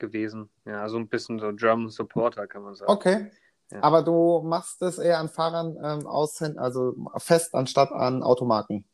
gewesen. 0.00 0.50
Ja, 0.64 0.88
so 0.88 0.96
ein 0.96 1.06
bisschen 1.06 1.38
so 1.38 1.52
German 1.52 1.90
Supporter, 1.90 2.48
kann 2.48 2.62
man 2.62 2.74
sagen. 2.74 2.90
Okay. 2.90 3.30
Ja. 3.70 3.80
Aber 3.84 4.02
du 4.02 4.42
machst 4.44 4.82
es 4.82 4.98
eher 4.98 5.20
an 5.20 5.28
Fahrern 5.28 5.76
ähm, 5.80 6.04
aus, 6.08 6.42
also 6.42 6.96
fest 7.18 7.54
anstatt 7.54 7.92
an 7.92 8.24
Automarken. 8.24 8.84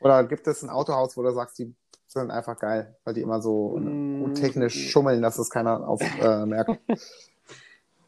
Oder 0.00 0.24
gibt 0.24 0.46
es 0.46 0.62
ein 0.62 0.70
Autohaus, 0.70 1.16
wo 1.16 1.22
du 1.22 1.32
sagst, 1.32 1.58
die 1.58 1.74
sind 2.06 2.30
einfach 2.30 2.58
geil, 2.58 2.96
weil 3.04 3.14
die 3.14 3.20
immer 3.22 3.42
so 3.42 3.76
Mm. 3.78 4.18
gut 4.20 4.34
technisch 4.34 4.90
schummeln, 4.90 5.20
dass 5.22 5.38
es 5.38 5.50
keiner 5.50 5.86
auf, 5.86 6.00
äh, 6.20 6.46
merkt. 6.46 6.78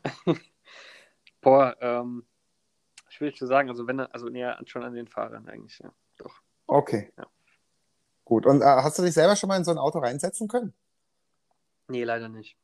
Boah, 1.40 1.76
ähm, 1.80 2.25
schwierig 3.09 3.37
zu 3.37 3.47
sagen. 3.47 3.68
Also 3.68 3.87
wenn 3.87 4.00
also 4.00 4.26
näher 4.28 4.59
schon 4.66 4.82
an 4.85 4.94
den 4.94 5.09
Fahrern 5.09 5.49
eigentlich, 5.49 5.78
ja. 5.78 5.92
Doch. 6.18 6.40
Okay. 6.66 7.12
Ja. 7.16 7.26
Gut. 8.25 8.47
Und 8.47 8.62
äh, 8.62 8.64
hast 8.64 8.99
du 8.99 9.02
dich 9.02 9.14
selber 9.14 9.37
schon 9.37 9.49
mal 9.49 9.56
in 9.56 9.64
so 9.64 9.70
ein 9.70 9.78
Auto 9.78 9.99
reinsetzen 9.99 10.49
können? 10.49 10.73
Nee, 11.88 12.04
leider 12.04 12.28
nicht. 12.28 12.56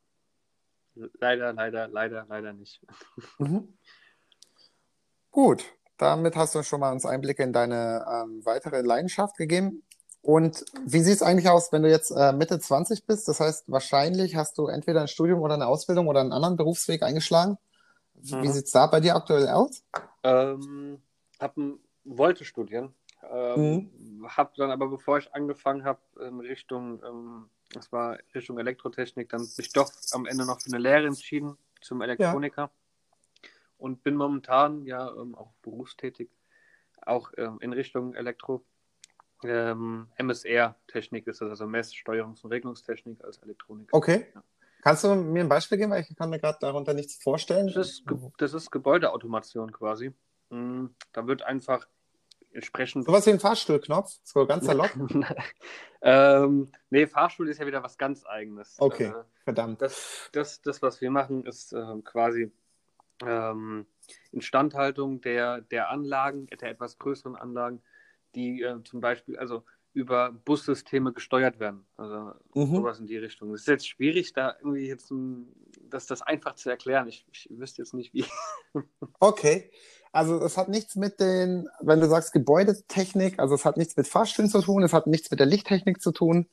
Leider, 0.95 1.53
leider, 1.53 1.89
leider, 1.89 2.25
leider 2.29 2.53
nicht. 2.53 2.81
Mhm. 3.39 3.77
Gut, 5.31 5.65
damit 5.99 6.37
hast 6.37 6.55
du 6.55 6.63
schon 6.63 6.81
mal 6.81 6.93
uns 6.93 7.07
Einblicke 7.07 7.43
in 7.43 7.53
deine 7.53 8.05
ähm, 8.11 8.45
weitere 8.45 8.81
Leidenschaft 8.83 9.37
gegeben. 9.37 9.83
Und 10.23 10.65
wie 10.85 11.01
sieht 11.01 11.15
es 11.15 11.23
eigentlich 11.23 11.49
aus, 11.49 11.71
wenn 11.73 11.83
du 11.83 11.89
jetzt 11.91 12.11
äh, 12.11 12.33
Mitte 12.33 12.59
20 12.59 13.07
bist? 13.07 13.29
Das 13.29 13.39
heißt, 13.39 13.71
wahrscheinlich 13.71 14.35
hast 14.35 14.59
du 14.59 14.67
entweder 14.67 15.01
ein 15.03 15.09
Studium 15.09 15.41
oder 15.41 15.55
eine 15.55 15.67
Ausbildung 15.69 16.09
oder 16.09 16.21
einen 16.21 16.33
anderen 16.33 16.57
Berufsweg 16.57 17.03
eingeschlagen. 17.03 17.59
Wie 18.15 18.35
Mhm. 18.35 18.53
sieht 18.53 18.65
es 18.67 18.73
da 18.73 18.87
bei 18.87 18.99
dir 19.01 19.15
aktuell 19.15 19.49
aus? 19.49 19.85
Ähm, 20.25 21.01
hab 21.39 21.57
ein, 21.57 21.79
wollte 22.05 22.45
studieren. 22.45 22.95
Ähm, 23.31 23.91
Hab 24.29 24.55
dann 24.57 24.71
aber, 24.71 24.89
bevor 24.89 25.19
ich 25.19 25.33
angefangen 25.35 25.85
habe, 25.85 26.01
in 26.21 26.41
Richtung, 26.41 27.01
ähm, 27.05 27.51
das 27.73 27.93
war 27.93 28.19
Richtung 28.35 28.59
Elektrotechnik, 28.59 29.29
dann 29.29 29.47
mich 29.57 29.73
doch 29.73 29.91
am 30.13 30.27
Ende 30.27 30.45
noch 30.47 30.61
für 30.61 30.69
eine 30.71 30.79
Lehre 30.79 31.07
entschieden 31.07 31.57
zum 31.83 32.01
Elektroniker. 32.03 32.71
Und 33.79 34.03
bin 34.03 34.15
momentan 34.17 34.85
ja 34.85 35.09
ähm, 35.11 35.35
auch 35.35 35.53
berufstätig, 35.63 36.31
auch 37.03 37.31
ähm, 37.37 37.59
in 37.61 37.73
Richtung 37.73 38.15
Elektro. 38.15 38.65
Ähm, 39.45 40.09
MSR-Technik 40.17 41.27
ist 41.27 41.41
das, 41.43 41.51
also 41.51 41.67
Mess-, 41.67 41.93
Steuerungs- 41.93 42.43
und 42.43 42.53
Regelungstechnik 42.53 43.23
als 43.23 43.39
Elektroniker. 43.39 43.95
Okay. 43.95 44.27
Ja. 44.35 44.43
Kannst 44.83 45.05
du 45.05 45.15
mir 45.15 45.41
ein 45.43 45.49
Beispiel 45.49 45.79
geben, 45.79 45.91
weil 45.91 46.03
ich 46.09 46.17
kann 46.17 46.31
mir 46.31 46.39
gerade 46.39 46.59
darunter 46.61 46.95
nichts 46.95 47.23
vorstellen. 47.23 47.67
Das 47.67 47.77
ist, 47.77 48.05
das 48.39 48.55
ist 48.55 48.71
Gebäudeautomation 48.71 49.73
quasi. 49.73 50.13
Mm, 50.51 50.87
Da 51.13 51.27
wird 51.27 51.43
einfach 51.43 51.87
entsprechend. 52.53 53.05
Sowas 53.05 53.27
wie 53.27 53.31
ein 53.31 53.41
Fahrstuhlknopf, 53.41 54.19
so 54.23 54.47
ganz 54.47 54.65
salopp. 54.67 54.91
ähm, 56.03 56.71
nee, 56.91 57.07
Fahrstuhl 57.07 57.49
ist 57.49 57.59
ja 57.59 57.67
wieder 57.67 57.83
was 57.83 57.99
ganz 57.99 58.25
Eigenes. 58.25 58.77
Okay, 58.79 59.07
Äh, 59.09 59.25
verdammt. 59.45 59.83
das, 59.83 60.29
das, 60.33 60.63
das, 60.63 60.81
was 60.83 61.01
wir 61.01 61.11
machen, 61.11 61.45
ist 61.45 61.73
ähm, 61.73 62.05
quasi 62.05 62.53
ähm, 63.25 63.87
Instandhaltung 64.33 65.21
der, 65.21 65.63
der 65.63 65.91
Anlagen, 65.91 66.47
der 66.47 66.71
etwas 66.71 66.99
größeren 66.99 67.37
Anlagen, 67.37 67.83
die 68.35 68.63
äh, 68.63 68.83
zum 68.85 69.01
Beispiel 69.01 69.37
also 69.39 69.65
über 69.93 70.31
Bussysteme 70.31 71.15
gesteuert 71.15 71.59
werden. 71.59 71.87
Also 71.97 72.33
Mhm. 72.55 72.77
sowas 72.77 73.01
in 73.01 73.07
die 73.07 73.17
Richtung. 73.17 73.55
Es 73.55 73.63
ist 73.63 73.69
jetzt 73.69 73.89
schwierig, 73.89 74.35
da 74.35 74.55
irgendwie 74.59 74.87
jetzt 74.89 75.11
um, 75.11 75.49
das, 75.81 76.07
das 76.07 76.21
einfach 76.21 76.55
zu 76.55 76.69
erklären. 76.69 77.09
Ich, 77.09 77.27
ich 77.33 77.49
wüsste 77.51 77.81
jetzt 77.83 77.95
nicht, 77.95 78.13
wie. 78.13 78.27
Okay. 79.21 79.71
Also 80.13 80.39
es 80.43 80.57
hat 80.59 80.69
nichts 80.69 80.97
mit 80.97 81.21
den, 81.21 81.69
wenn 81.81 82.01
du 82.01 82.09
sagst 82.09 82.33
Gebäudetechnik, 82.33 83.39
also 83.39 83.55
es 83.55 83.65
hat 83.65 83.77
nichts 83.79 83.97
mit 83.97 84.07
Fahrstühlen 84.07 84.51
zu 84.51 84.61
tun, 84.63 84.83
es 84.83 84.93
hat 84.93 85.07
nichts 85.07 85.31
mit 85.31 85.41
der 85.41 85.47
Lichttechnik 85.47 86.01
zu 86.01 86.13
tun. 86.13 86.47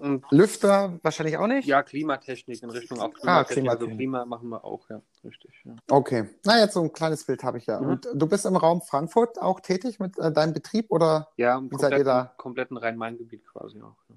Und 0.00 0.24
Lüfter 0.30 0.98
wahrscheinlich 1.02 1.36
auch 1.36 1.46
nicht? 1.46 1.66
ja, 1.68 1.82
Klimatechnik 1.82 2.62
in 2.62 2.70
Richtung 2.70 2.98
auch 3.00 3.10
Ah, 3.22 3.44
Klimatechnik. 3.44 3.46
Klimatechnik. 3.48 3.70
Also 3.70 3.96
Klima 3.96 4.24
machen 4.24 4.48
wir 4.48 4.64
auch, 4.64 4.88
ja, 4.88 5.02
richtig. 5.24 5.52
Ja. 5.64 5.76
Okay. 5.90 6.28
Na, 6.44 6.58
jetzt 6.58 6.74
so 6.74 6.82
ein 6.82 6.92
kleines 6.92 7.24
Bild 7.24 7.42
habe 7.44 7.58
ich 7.58 7.66
ja. 7.66 7.80
Mhm. 7.80 7.88
Und 7.88 8.08
du 8.14 8.26
bist 8.26 8.46
im 8.46 8.56
Raum 8.56 8.80
Frankfurt 8.82 9.40
auch 9.40 9.60
tätig 9.60 9.98
mit 10.00 10.18
äh, 10.18 10.32
deinem 10.32 10.52
Betrieb 10.54 10.86
oder? 10.90 11.28
Ja, 11.36 11.58
im 11.58 11.70
Wie 11.70 11.76
seid 11.76 11.92
ihr 11.92 11.98
kompletten, 11.98 12.04
da? 12.06 12.34
kompletten 12.36 12.76
Rhein-Main-Gebiet 12.78 13.46
quasi 13.46 13.80
auch. 13.82 13.96
Ja. 14.08 14.14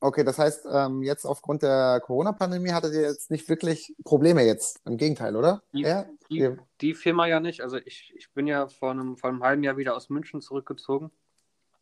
Okay, 0.00 0.22
das 0.22 0.38
heißt, 0.38 0.64
ähm, 0.72 1.02
jetzt 1.02 1.24
aufgrund 1.24 1.62
der 1.62 2.00
Corona-Pandemie 2.04 2.70
hattet 2.70 2.94
ihr 2.94 3.00
jetzt 3.00 3.32
nicht 3.32 3.48
wirklich 3.48 3.96
Probleme 4.04 4.44
jetzt. 4.44 4.78
Im 4.86 4.96
Gegenteil, 4.96 5.34
oder? 5.34 5.62
Die- 5.72 5.80
Ja. 5.82 6.04
Die, 6.30 6.54
die 6.80 6.94
Firma 6.94 7.26
ja 7.26 7.40
nicht. 7.40 7.62
Also 7.62 7.78
ich, 7.78 8.12
ich 8.16 8.30
bin 8.32 8.46
ja 8.46 8.68
vor 8.68 8.92
einem, 8.92 9.16
vor 9.16 9.30
einem 9.30 9.42
halben 9.42 9.64
Jahr 9.64 9.76
wieder 9.76 9.96
aus 9.96 10.08
München 10.10 10.40
zurückgezogen, 10.40 11.10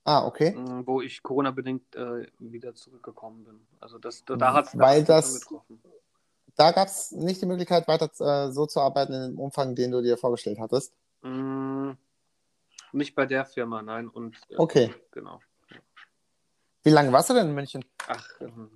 Ah, 0.08 0.24
okay. 0.24 0.52
mh, 0.54 0.86
wo 0.86 1.00
ich 1.02 1.20
Corona-bedingt 1.22 1.96
äh, 1.96 2.26
wieder 2.38 2.74
zurückgekommen 2.76 3.44
bin. 3.44 3.66
Also 3.80 3.98
das, 3.98 4.24
da, 4.24 4.36
da 4.36 4.52
hat 4.54 4.68
es 4.68 4.78
Weil 4.78 5.04
das- 5.04 5.40
getroffen. 5.40 5.82
Da 6.54 6.70
gab 6.70 6.86
es 6.88 7.10
nicht 7.12 7.42
die 7.42 7.46
Möglichkeit, 7.46 7.86
weiter 7.86 8.08
äh, 8.20 8.50
so 8.52 8.64
zu 8.66 8.80
arbeiten 8.80 9.12
in 9.12 9.22
dem 9.32 9.38
Umfang, 9.38 9.74
den 9.74 9.90
du 9.90 10.00
dir 10.00 10.16
vorgestellt 10.16 10.58
hattest. 10.58 10.94
Mh, 11.22 11.96
nicht 12.92 13.14
bei 13.14 13.26
der 13.26 13.44
Firma, 13.44 13.82
nein. 13.82 14.08
Und, 14.08 14.36
äh, 14.48 14.56
Okay. 14.56 14.94
Genau. 15.10 15.40
Wie 16.82 16.90
lange 16.90 17.12
warst 17.12 17.28
du 17.28 17.34
denn 17.34 17.48
in 17.48 17.54
München? 17.54 17.84
Ach, 18.06 18.26
ähm, 18.40 18.70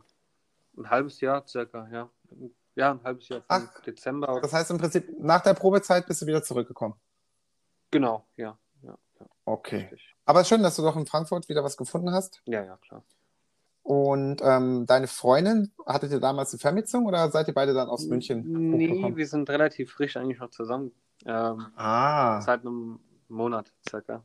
ein 0.77 0.91
halbes 0.91 1.21
Jahr 1.21 1.47
circa, 1.47 1.89
ja. 1.91 2.11
Ja, 2.75 2.91
ein 2.91 3.03
halbes 3.05 3.29
Jahr 3.29 3.43
Ach, 3.49 3.81
Dezember. 3.83 4.41
Das 4.43 4.53
heißt 4.53 4.71
im 4.73 4.79
Prinzip, 4.79 5.09
nach 5.21 5.41
der 5.43 5.55
Probezeit 5.55 6.07
bist 6.07 6.21
du 6.23 6.27
wieder 6.27 6.43
zurückgekommen. 6.43 6.95
Genau, 7.93 8.27
ja. 8.37 8.59
Okay. 9.45 9.83
richtig. 9.91 10.15
Aber 10.25 10.45
schön, 10.45 10.63
dass 10.63 10.77
du 10.77 10.83
doch 10.83 10.97
in 10.97 11.07
Frankfurt 11.07 11.49
wieder 11.49 11.65
was 11.65 11.77
gefunden 11.77 12.13
hast. 12.13 12.41
ja, 12.47 12.65
ja 12.65 12.77
klar. 12.77 13.03
Und 13.83 14.41
ähm, 14.45 14.85
deine 14.87 15.07
Freundin, 15.09 15.73
hattet 15.87 16.13
ihr 16.13 16.21
damals 16.21 16.53
eine 16.53 16.61
Vermietung 16.61 17.07
oder 17.07 17.31
seid 17.31 17.49
ihr 17.49 17.55
beide 17.55 17.73
dann 17.75 17.89
aus 17.89 18.05
München 18.07 18.45
Nee, 18.77 18.89
hochgekommen? 18.89 19.17
wir 19.17 19.27
sind 19.27 19.49
relativ 19.49 19.91
frisch 19.93 20.17
eigentlich 20.17 20.39
noch 20.39 20.51
zusammen. 20.51 20.93
Ähm, 21.27 21.67
Ah, 21.77 22.41
Seit 22.43 22.61
einem 22.61 23.01
Monat 23.29 23.73
circa. 23.89 24.23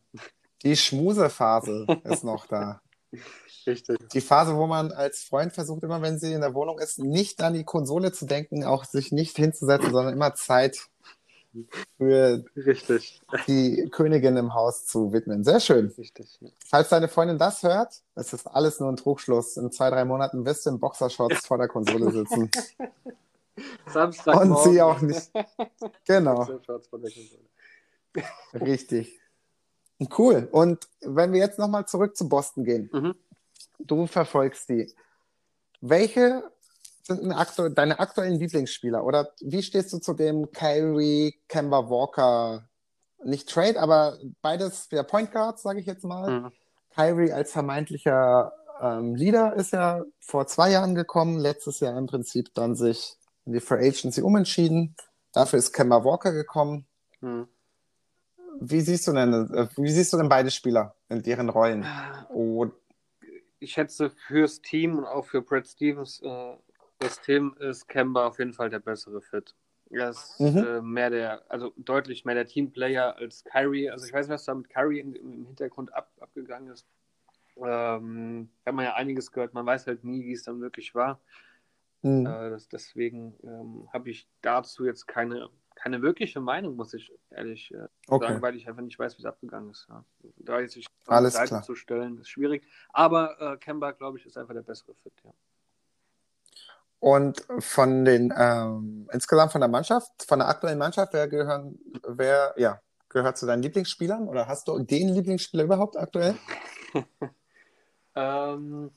die 0.62 0.76
Schmusephase 0.76 1.88
ist 2.04 2.24
noch 2.24 2.46
da. 2.48 2.82
Richtig. 3.66 3.98
Die 4.10 4.22
Phase, 4.22 4.56
wo 4.56 4.68
man 4.68 4.92
als 4.92 5.24
Freund 5.24 5.54
versucht, 5.54 5.82
immer 5.84 6.02
wenn 6.02 6.20
sie 6.20 6.34
in 6.34 6.42
der 6.42 6.54
Wohnung 6.54 6.78
ist, 6.78 7.00
nicht 7.00 7.42
an 7.42 7.54
die 7.54 7.64
Konsole 7.64 8.12
zu 8.12 8.26
denken, 8.26 8.64
auch 8.66 8.84
sich 8.84 9.12
nicht 9.12 9.38
hinzusetzen, 9.38 9.92
sondern 9.92 10.14
immer 10.14 10.36
Zeit 10.36 10.88
für 11.98 12.44
Richtig. 12.56 13.22
die 13.48 13.88
Königin 13.92 14.38
im 14.38 14.54
Haus 14.54 14.86
zu 14.86 15.12
widmen. 15.14 15.44
Sehr 15.44 15.60
schön. 15.60 15.88
Richtig. 15.98 16.38
ja. 16.42 16.50
Falls 16.68 16.90
deine 16.90 17.08
Freundin 17.08 17.38
das 17.38 17.64
hört, 17.64 18.02
es 18.16 18.34
ist 18.34 18.48
alles 18.48 18.80
nur 18.80 18.90
ein 18.92 18.98
Trugschluss. 18.98 19.58
In 19.58 19.72
zwei, 19.72 19.90
drei 19.90 20.06
Monaten 20.06 20.46
wirst 20.46 20.66
du 20.66 20.72
in 20.72 20.80
Boxershorts 20.80 21.46
vor 21.46 21.58
der 21.58 21.68
Konsole 21.68 22.12
sitzen. 22.12 22.50
Samstag. 23.88 24.42
Und 24.42 24.58
sie 24.60 24.82
auch 24.82 25.00
nicht. 25.02 25.32
Genau, 26.06 26.46
richtig. 28.54 29.20
Cool. 30.18 30.48
Und 30.52 30.88
wenn 31.02 31.32
wir 31.32 31.40
jetzt 31.40 31.58
nochmal 31.60 31.86
zurück 31.88 32.18
zu 32.18 32.28
Boston 32.28 32.66
gehen, 32.66 32.90
Mhm. 32.92 33.16
du 33.80 34.08
verfolgst 34.08 34.70
die. 34.70 34.94
Welche 35.82 36.44
sind 37.08 37.32
aktu 37.32 37.70
deine 37.70 38.00
aktuellen 38.00 38.40
Lieblingsspieler? 38.40 39.04
Oder 39.04 39.30
wie 39.42 39.62
stehst 39.62 39.94
du 39.94 40.00
zu 40.00 40.14
dem 40.14 40.52
Kyrie, 40.52 41.36
Kemba 41.48 41.90
Walker, 41.90 42.68
nicht 43.24 43.50
Trade, 43.50 43.80
aber 43.80 44.18
beides 44.42 44.88
ja 44.92 45.04
Point 45.04 45.32
Guards, 45.32 45.64
sage 45.64 45.80
ich 45.80 45.86
jetzt 45.86 46.04
mal. 46.04 46.42
Mhm. 46.42 46.52
Kyrie 46.94 47.32
als 47.32 47.52
vermeintlicher 47.52 48.54
ähm, 48.82 49.16
Leader 49.16 49.54
ist 49.56 49.74
ja 49.74 50.04
vor 50.20 50.48
zwei 50.48 50.72
Jahren 50.72 50.96
gekommen, 50.96 51.40
letztes 51.40 51.80
Jahr 51.80 51.98
im 51.98 52.08
Prinzip 52.08 52.54
dann 52.54 52.76
sich 52.76 53.16
in 53.46 53.54
die 53.54 53.60
Free 53.60 53.88
Agency 53.88 54.22
umentschieden. 54.22 54.96
Dafür 55.34 55.60
ist 55.60 55.74
Kemba 55.74 56.04
Walker 56.04 56.32
gekommen. 56.32 56.86
Mhm. 57.22 57.48
Wie 58.60 58.82
siehst 58.82 59.08
du 59.08 59.14
denn, 59.14 59.34
äh, 59.34 59.68
wie 59.76 59.92
siehst 59.92 60.14
du 60.14 60.18
denn 60.18 60.30
beide 60.30 60.50
Spieler 60.50 60.96
in 61.10 61.22
deren 61.22 61.50
Rollen? 61.50 61.86
Oh, 62.30 62.68
Ich 63.60 63.74
schätze, 63.74 64.10
fürs 64.10 64.62
Team 64.62 64.98
und 64.98 65.06
auch 65.06 65.26
für 65.26 65.42
Brad 65.42 65.68
Stevens 65.68 66.22
äh, 66.24 66.56
System 67.10 67.56
ist 67.60 67.88
Kemba 67.88 68.28
auf 68.28 68.40
jeden 68.40 68.54
Fall 68.54 68.70
der 68.70 68.80
bessere 68.80 69.22
Fit. 69.22 69.56
Er 69.92 70.10
ist 70.10 70.40
Mhm. 70.40 70.58
äh, 70.58 70.82
mehr 70.82 71.10
der, 71.10 71.44
also 71.50 71.74
deutlich 71.78 72.26
mehr 72.26 72.36
der 72.36 72.48
Teamplayer 72.48 73.16
als 73.18 73.44
Kyrie. 73.44 73.90
Also 73.90 74.06
ich 74.06 74.14
weiß 74.14 74.28
nicht, 74.28 74.34
was 74.34 74.46
da 74.46 74.56
mit 74.56 74.70
Kyrie 74.70 75.00
in, 75.00 75.14
im 75.16 75.46
Hintergrund 75.46 75.94
ab, 75.94 76.12
abgegangen 76.20 76.72
ist. 76.72 76.86
Ähm, 77.58 78.50
da 78.64 78.70
hat 78.72 78.76
man 78.76 78.86
ja 78.86 78.96
einiges 78.96 79.32
gehört. 79.32 79.54
Man 79.54 79.66
weiß 79.66 79.88
halt 79.88 80.04
nie, 80.04 80.26
wie 80.26 80.34
es 80.34 80.44
dann 80.44 80.60
wirklich 80.62 80.94
war. 80.96 81.22
hm. 82.02 82.26
Äh, 82.26 82.50
das, 82.50 82.68
deswegen 82.68 83.38
ähm, 83.44 83.88
habe 83.94 84.10
ich 84.10 84.28
dazu 84.42 84.86
jetzt 84.86 85.08
keine, 85.08 85.50
keine 85.76 86.02
wirkliche 86.02 86.42
Meinung, 86.42 86.76
muss 86.76 86.94
ich 86.94 87.12
ehrlich 87.30 87.72
äh, 87.74 87.88
Okay. 88.08 88.26
sagen, 88.26 88.42
weil 88.42 88.56
ich 88.56 88.68
einfach 88.68 88.82
nicht 88.82 89.00
weiß, 89.00 89.18
wie 89.18 89.22
es 89.22 89.26
abgegangen 89.26 89.70
ist. 89.72 89.88
Ja. 89.90 90.04
Da 90.38 90.60
jetzt 90.60 90.74
sich 90.74 90.88
auf 91.06 91.16
Alles 91.16 91.34
Seite 91.34 91.50
klar. 91.50 91.64
zu 91.64 91.76
stellen, 91.76 92.18
ist 92.18 92.30
schwierig. 92.30 92.68
Aber 92.90 93.40
äh, 93.40 93.58
Kemba, 93.58 93.92
glaube 93.92 94.18
ich, 94.18 94.26
ist 94.26 94.38
einfach 94.38 94.54
der 94.54 94.62
bessere 94.64 94.94
Fit. 94.96 95.14
Ja. 95.24 95.34
Und 97.06 97.46
von 97.60 98.04
den 98.04 98.34
ähm, 98.36 99.08
insgesamt 99.14 99.52
von 99.52 99.62
der 99.62 99.68
Mannschaft, 99.68 100.10
von 100.28 100.40
der 100.40 100.48
aktuellen 100.48 100.80
Mannschaft, 100.80 101.14
wer 101.14 101.28
gehören, 101.28 101.78
wer 102.08 102.56
ja, 102.58 102.82
gehört 103.10 103.38
zu 103.38 103.46
deinen 103.46 103.62
Lieblingsspielern 103.62 104.28
oder 104.28 104.48
hast 104.48 104.68
du 104.68 104.80
den 104.80 105.10
Lieblingsspieler 105.10 105.66
überhaupt 105.66 105.98
aktuell? 105.98 106.36
Ähm, 108.18 108.92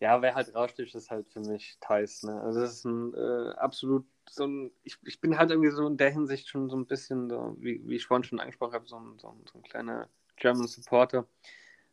ja, 0.00 0.20
wer 0.20 0.34
halt 0.34 0.52
raussticht, 0.52 0.92
ist 0.96 1.12
halt 1.12 1.28
für 1.28 1.38
mich 1.38 1.78
Thais. 1.80 2.24
Ne? 2.24 2.40
Also 2.42 2.60
das 2.60 2.72
ist 2.72 2.84
ein 2.84 3.14
äh, 3.14 3.52
absolut 3.52 4.04
so 4.28 4.44
ein, 4.44 4.72
ich, 4.82 4.98
ich 5.04 5.20
bin 5.20 5.38
halt 5.38 5.52
irgendwie 5.52 5.70
so 5.70 5.86
in 5.86 5.96
der 5.96 6.10
Hinsicht 6.10 6.48
schon 6.48 6.68
so 6.68 6.74
ein 6.74 6.86
bisschen, 6.86 7.30
so, 7.30 7.56
wie, 7.60 7.80
wie 7.86 7.94
ich 7.94 8.06
vorhin 8.06 8.24
schon 8.24 8.40
angesprochen 8.40 8.74
habe, 8.74 8.88
so 8.88 8.96
ein, 8.96 9.20
so 9.20 9.28
ein, 9.28 9.44
so 9.50 9.56
ein 9.56 9.62
kleiner 9.62 10.08
German 10.34 10.66
Supporter. 10.66 11.28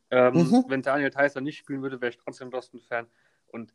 Ähm, 0.09 0.33
Mhm. 0.33 0.65
Wenn 0.67 0.81
Daniel 0.81 1.11
Theiser 1.11 1.41
nicht 1.41 1.59
spielen 1.59 1.83
würde, 1.83 2.01
wäre 2.01 2.09
ich 2.09 2.17
trotzdem 2.17 2.49
Boston-Fan. 2.49 3.05
Und 3.49 3.71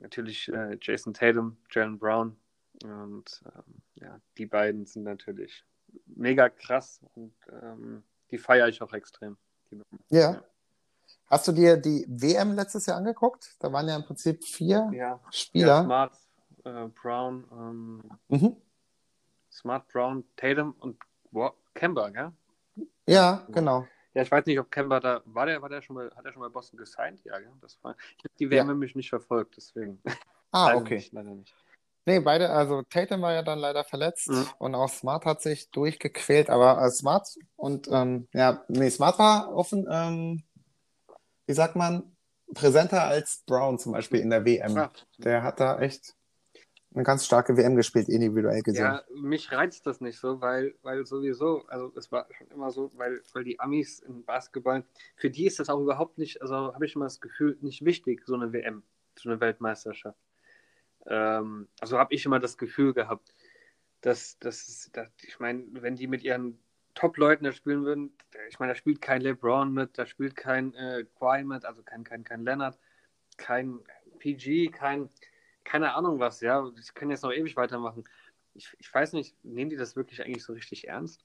natürlich 0.00 0.48
äh, 0.48 0.76
Jason 0.80 1.14
Tatum, 1.14 1.56
Jalen 1.70 1.98
Brown. 1.98 2.36
Und 2.84 3.42
ähm, 3.46 3.82
ja, 3.96 4.20
die 4.36 4.46
beiden 4.46 4.86
sind 4.86 5.02
natürlich 5.04 5.64
mega 6.06 6.48
krass 6.48 7.00
und 7.14 7.34
ähm, 7.62 8.02
die 8.30 8.38
feiere 8.38 8.68
ich 8.68 8.80
auch 8.82 8.92
extrem. 8.92 9.36
Die, 9.70 9.80
Ja. 10.10 10.42
Hast 11.26 11.46
du 11.48 11.52
dir 11.52 11.76
die 11.76 12.06
WM 12.08 12.52
letztes 12.54 12.86
Jahr 12.86 12.96
angeguckt? 12.96 13.56
Da 13.60 13.70
waren 13.72 13.86
ja 13.88 13.96
im 13.96 14.04
Prinzip 14.04 14.42
vier 14.44 14.88
ja. 14.92 15.10
Ja, 15.10 15.20
Spieler. 15.30 15.84
Smart, 15.84 16.14
äh, 16.64 16.86
Brown, 16.88 17.44
ähm, 17.52 18.02
Mhm. 18.28 18.56
Smart, 19.50 19.88
Brown, 19.88 20.24
Tatum 20.36 20.74
und 20.78 20.98
Kemba, 21.74 22.10
gell? 22.10 22.32
Ja, 23.06 23.46
genau. 23.50 23.86
Ja, 24.18 24.24
ich 24.24 24.32
weiß 24.32 24.46
nicht, 24.46 24.58
ob 24.58 24.68
Kemba 24.68 24.98
da, 24.98 25.22
war 25.26 25.46
der, 25.46 25.62
war 25.62 25.68
der 25.68 25.80
schon 25.80 25.94
mal, 25.94 26.10
hat 26.16 26.24
er 26.24 26.32
schon 26.32 26.40
mal 26.40 26.50
Boston 26.50 26.76
gesigned? 26.76 27.24
Ja, 27.24 27.38
gell? 27.38 27.52
Das 27.60 27.78
war, 27.82 27.94
ich 28.16 28.24
habe 28.24 28.34
die 28.40 28.50
WM 28.50 28.56
Ja. 28.56 28.64
nämlich 28.64 28.96
nicht 28.96 29.10
verfolgt, 29.10 29.56
deswegen. 29.56 30.02
Ah, 30.50 30.74
okay. 30.74 30.96
Nicht, 30.96 31.12
leider 31.12 31.30
nicht. 31.30 31.54
Nee, 32.04 32.18
beide, 32.18 32.50
also 32.50 32.82
Tatum 32.82 33.22
war 33.22 33.32
ja 33.32 33.42
dann 33.42 33.60
leider 33.60 33.84
verletzt 33.84 34.26
Mhm. 34.28 34.48
und 34.58 34.74
auch 34.74 34.88
Smart 34.88 35.24
hat 35.24 35.40
sich 35.40 35.70
durchgequält, 35.70 36.50
aber 36.50 36.82
äh, 36.84 36.90
Smart 36.90 37.28
und 37.54 37.86
ähm, 37.92 38.26
ja, 38.32 38.64
nee, 38.66 38.90
Smart 38.90 39.20
war 39.20 39.54
offen, 39.54 39.86
ähm, 39.88 40.42
wie 41.46 41.52
sagt 41.54 41.76
man, 41.76 42.16
präsenter 42.54 43.04
als 43.04 43.44
Brown 43.46 43.78
zum 43.78 43.92
Beispiel 43.92 44.18
in 44.18 44.30
der 44.30 44.44
WM. 44.44 44.74
Ja. 44.74 44.90
Der 45.18 45.44
hat 45.44 45.60
da 45.60 45.78
echt 45.78 46.16
eine 46.98 47.04
ganz 47.04 47.24
starke 47.24 47.56
WM 47.56 47.76
gespielt, 47.76 48.08
individuell 48.08 48.60
gesehen. 48.62 48.84
Ja, 48.84 49.04
mich 49.14 49.52
reizt 49.52 49.86
das 49.86 50.00
nicht 50.00 50.18
so, 50.18 50.40
weil, 50.40 50.74
weil 50.82 51.06
sowieso, 51.06 51.64
also 51.68 51.92
es 51.96 52.10
war 52.10 52.26
schon 52.36 52.48
immer 52.48 52.70
so, 52.70 52.90
weil, 52.96 53.22
weil 53.32 53.44
die 53.44 53.58
Amis 53.60 54.00
im 54.00 54.24
Basketball, 54.24 54.84
für 55.16 55.30
die 55.30 55.46
ist 55.46 55.60
das 55.60 55.68
auch 55.68 55.80
überhaupt 55.80 56.18
nicht, 56.18 56.42
also 56.42 56.74
habe 56.74 56.84
ich 56.84 56.96
immer 56.96 57.04
das 57.06 57.20
Gefühl, 57.20 57.56
nicht 57.60 57.84
wichtig, 57.84 58.22
so 58.26 58.34
eine 58.34 58.52
WM, 58.52 58.82
so 59.16 59.30
eine 59.30 59.40
Weltmeisterschaft. 59.40 60.18
Ähm, 61.06 61.68
also 61.80 61.98
habe 61.98 62.12
ich 62.14 62.26
immer 62.26 62.40
das 62.40 62.58
Gefühl 62.58 62.92
gehabt, 62.92 63.32
dass, 64.00 64.38
dass, 64.40 64.90
dass 64.92 65.08
ich 65.22 65.38
meine, 65.38 65.64
wenn 65.70 65.94
die 65.94 66.08
mit 66.08 66.24
ihren 66.24 66.58
Top-Leuten 66.94 67.44
da 67.44 67.52
spielen 67.52 67.84
würden, 67.84 68.12
ich 68.48 68.58
meine, 68.58 68.72
da 68.72 68.76
spielt 68.76 69.00
kein 69.00 69.20
LeBron 69.20 69.72
mit, 69.72 69.96
da 69.96 70.04
spielt 70.04 70.34
kein 70.34 70.74
äh, 70.74 71.04
Kawhi 71.18 71.44
mit, 71.44 71.64
also 71.64 71.82
kein, 71.84 72.02
kein, 72.02 72.24
kein 72.24 72.42
Leonard, 72.42 72.76
kein 73.36 73.78
PG, 74.18 74.72
kein, 74.72 75.08
keine 75.68 75.94
Ahnung 75.94 76.18
was, 76.18 76.40
ja. 76.40 76.66
Ich 76.80 76.94
kann 76.94 77.10
jetzt 77.10 77.22
noch 77.22 77.32
ewig 77.32 77.56
weitermachen. 77.56 78.04
Ich, 78.54 78.74
ich 78.78 78.92
weiß 78.92 79.12
nicht, 79.12 79.36
nehmen 79.44 79.70
die 79.70 79.76
das 79.76 79.96
wirklich 79.96 80.24
eigentlich 80.24 80.42
so 80.42 80.54
richtig 80.54 80.88
ernst? 80.88 81.24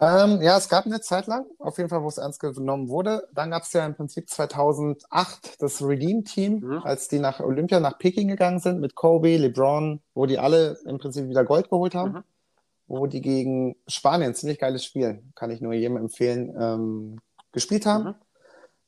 Ähm, 0.00 0.40
ja, 0.42 0.56
es 0.56 0.68
gab 0.68 0.84
eine 0.86 1.00
Zeit 1.00 1.26
lang, 1.26 1.46
auf 1.58 1.78
jeden 1.78 1.90
Fall, 1.90 2.02
wo 2.02 2.08
es 2.08 2.18
ernst 2.18 2.38
genommen 2.38 2.88
wurde. 2.88 3.26
Dann 3.32 3.50
gab 3.50 3.62
es 3.64 3.72
ja 3.72 3.84
im 3.84 3.96
Prinzip 3.96 4.28
2008 4.28 5.60
das 5.60 5.82
Redeem-Team, 5.82 6.60
Mhm. 6.60 6.78
als 6.84 7.08
die 7.08 7.18
nach 7.18 7.40
Olympia 7.40 7.80
nach 7.80 7.98
Peking 7.98 8.28
gegangen 8.28 8.60
sind 8.60 8.78
mit 8.78 8.94
Kobe, 8.94 9.36
LeBron, 9.36 10.00
wo 10.14 10.26
die 10.26 10.38
alle 10.38 10.78
im 10.84 10.98
Prinzip 10.98 11.28
wieder 11.28 11.44
Gold 11.44 11.70
geholt 11.70 11.94
haben. 11.94 12.12
Mhm. 12.12 12.24
Wo 12.86 13.06
die 13.06 13.20
gegen 13.22 13.76
Spanien, 13.88 14.34
ziemlich 14.34 14.58
geiles 14.58 14.84
Spiel, 14.84 15.22
kann 15.34 15.50
ich 15.50 15.60
nur 15.60 15.72
jedem 15.72 15.96
empfehlen, 15.96 16.54
ähm, 16.58 17.20
gespielt 17.52 17.84
haben. 17.86 18.04
Mhm. 18.04 18.14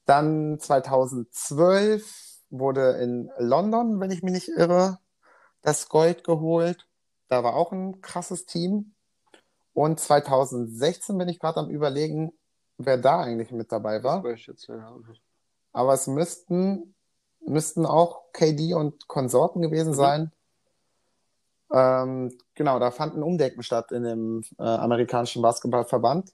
Dann 0.05 0.61
2012 0.61 2.30
wurde 2.51 2.93
in 3.03 3.31
London, 3.39 4.01
wenn 4.01 4.11
ich 4.11 4.23
mich 4.23 4.33
nicht 4.33 4.49
irre, 4.49 4.99
das 5.63 5.89
Gold 5.89 6.25
geholt. 6.25 6.87
Da 7.29 7.45
war 7.45 7.55
auch 7.55 7.73
ein 7.73 8.01
krasses 8.01 8.47
Team. 8.47 8.95
Und 9.73 10.01
2016 10.01 11.17
bin 11.17 11.29
ich 11.29 11.39
gerade 11.39 11.61
am 11.61 11.71
Überlegen, 11.71 12.33
wer 12.77 12.99
da 12.99 13.21
eigentlich 13.21 13.53
mit 13.53 13.71
dabei 13.73 14.03
war. 14.03 14.23
Aber 15.73 15.95
es 15.95 16.07
müssten, 16.07 16.95
müssten 17.47 17.87
auch 17.87 18.33
KD 18.33 18.75
und 18.75 19.07
Konsorten 19.07 19.63
gewesen 19.63 19.91
Mhm. 19.91 19.95
sein. 19.97 20.33
Ähm, 21.73 22.37
genau, 22.55 22.79
da 22.81 22.91
fanden 22.91 23.23
Umdenken 23.23 23.63
statt 23.63 23.93
in 23.93 24.03
dem 24.03 24.43
äh, 24.59 24.63
amerikanischen 24.65 25.41
Basketballverband. 25.41 26.33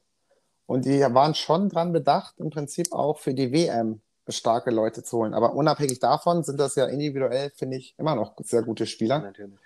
Und 0.65 0.85
die 0.87 1.01
waren 1.01 1.35
schon 1.35 1.69
dran 1.69 1.93
bedacht, 1.93 2.39
im 2.39 2.51
Prinzip 2.51 2.93
auch 2.93 3.19
für 3.19 3.35
die 3.35 3.53
WM 3.53 4.01
starke 4.29 4.71
Leute 4.71 5.03
zu 5.03 5.19
holen. 5.19 5.35
Aber 5.35 5.55
unabhängig 5.55 5.99
davon 6.01 6.43
sind 6.45 6.59
das 6.59 6.75
ja 6.75 6.87
individuell, 6.87 7.51
finde 7.55 7.77
ich, 7.77 7.95
immer 7.99 8.15
noch 8.15 8.35
sehr 8.43 8.63
gute 8.63 8.87
Spieler. 8.87 9.21
Natürlich. 9.21 9.59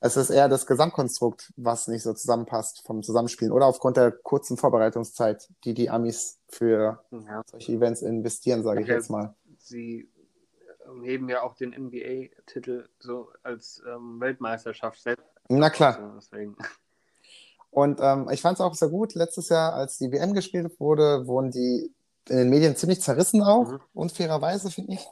Es 0.00 0.16
ist 0.16 0.30
eher 0.30 0.48
das 0.48 0.66
Gesamtkonstrukt, 0.66 1.52
was 1.56 1.88
nicht 1.88 2.02
so 2.02 2.12
zusammenpasst 2.12 2.82
vom 2.86 3.02
Zusammenspielen 3.02 3.52
oder 3.52 3.66
aufgrund 3.66 3.96
der 3.96 4.12
kurzen 4.12 4.56
Vorbereitungszeit, 4.56 5.48
die 5.64 5.72
die 5.74 5.88
Amis 5.90 6.38
für 6.48 7.02
Ja. 7.10 7.42
solche 7.50 7.72
Events 7.72 8.02
investieren, 8.02 8.62
sage 8.62 8.82
ich 8.82 8.88
Ja. 8.88 8.94
jetzt 8.94 9.10
mal. 9.10 9.34
Sie 9.58 10.10
ähm, 10.86 11.02
heben 11.02 11.28
ja 11.28 11.42
auch 11.42 11.54
den 11.54 11.70
NBA-Titel 11.70 12.86
so 13.00 13.30
als 13.42 13.82
ähm, 13.88 14.20
Weltmeisterschaft 14.20 15.00
selbst. 15.00 15.24
Na 15.48 15.70
klar. 15.70 15.94
So, 15.98 16.16
deswegen. 16.16 16.56
Und 17.70 17.98
ähm, 18.00 18.28
ich 18.30 18.42
fand 18.42 18.58
es 18.58 18.60
auch 18.60 18.74
sehr 18.74 18.88
gut. 18.88 19.14
Letztes 19.14 19.48
Jahr, 19.48 19.74
als 19.74 19.98
die 19.98 20.10
WM 20.12 20.34
gespielt 20.34 20.78
wurde, 20.78 21.26
wurden 21.26 21.50
die 21.50 21.92
in 22.28 22.36
den 22.36 22.48
Medien 22.50 22.76
ziemlich 22.76 23.00
zerrissen 23.00 23.42
auch, 23.42 23.72
Mhm. 23.72 23.80
unfairerweise, 23.94 24.70
finde 24.70 24.94
ich. 24.94 25.06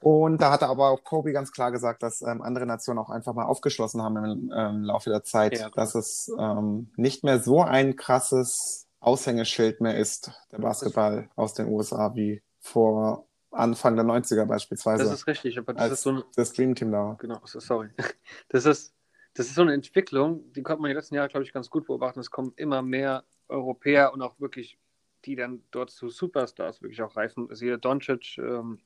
Und 0.00 0.40
da 0.40 0.52
hatte 0.52 0.68
aber 0.68 0.90
auch 0.90 1.02
Kobe 1.02 1.32
ganz 1.32 1.50
klar 1.52 1.72
gesagt, 1.72 2.02
dass 2.02 2.22
ähm, 2.22 2.42
andere 2.42 2.66
Nationen 2.66 2.98
auch 2.98 3.10
einfach 3.10 3.34
mal 3.34 3.44
aufgeschlossen 3.46 4.02
haben 4.02 4.16
im 4.24 4.52
ähm, 4.54 4.84
Laufe 4.84 5.10
der 5.10 5.24
Zeit, 5.24 5.58
Ja, 5.58 5.70
dass 5.70 5.94
es 5.94 6.30
ähm, 6.38 6.90
nicht 6.96 7.24
mehr 7.24 7.40
so 7.40 7.62
ein 7.62 7.96
krasses 7.96 8.86
Aushängeschild 9.00 9.80
mehr 9.80 9.96
ist, 9.96 10.30
der 10.52 10.58
Basketball 10.58 11.28
aus 11.34 11.54
den 11.54 11.66
USA, 11.68 12.14
wie 12.14 12.42
vor 12.60 13.26
Anfang 13.50 13.96
der 13.96 14.04
90er 14.04 14.44
beispielsweise, 14.46 15.04
Das 15.04 15.12
ist 15.12 15.26
richtig, 15.26 15.58
aber 15.58 15.72
das 15.74 15.90
ist 15.92 16.02
so 16.02 16.10
ein, 16.12 16.22
das 16.36 16.52
Dream 16.52 16.74
Team 16.74 16.92
da 16.92 17.16
genau, 17.18 17.40
so- 17.44 17.60
sorry. 17.60 17.88
Das 18.48 18.66
ist, 18.66 18.94
das 19.34 19.46
ist 19.46 19.54
so 19.54 19.62
eine 19.62 19.72
Entwicklung, 19.74 20.52
die 20.52 20.62
konnte 20.62 20.82
man 20.82 20.90
die 20.90 20.94
letzten 20.94 21.14
Jahre, 21.14 21.28
glaube 21.28 21.44
ich, 21.44 21.52
ganz 21.52 21.68
gut 21.70 21.86
beobachten. 21.86 22.20
Es 22.20 22.30
kommen 22.30 22.52
immer 22.56 22.82
mehr 22.82 23.24
Europäer 23.48 24.12
und 24.12 24.22
auch 24.22 24.38
wirklich, 24.40 24.78
die 25.26 25.36
dann 25.36 25.62
dort 25.70 25.90
zu 25.90 26.08
Superstars 26.08 26.82
wirklich 26.82 27.02
auch 27.02 27.16
reifen. 27.16 27.48
Also 27.50 27.64
hier 27.66 27.78
Doncic, 27.78 28.38
ähm, 28.38 28.78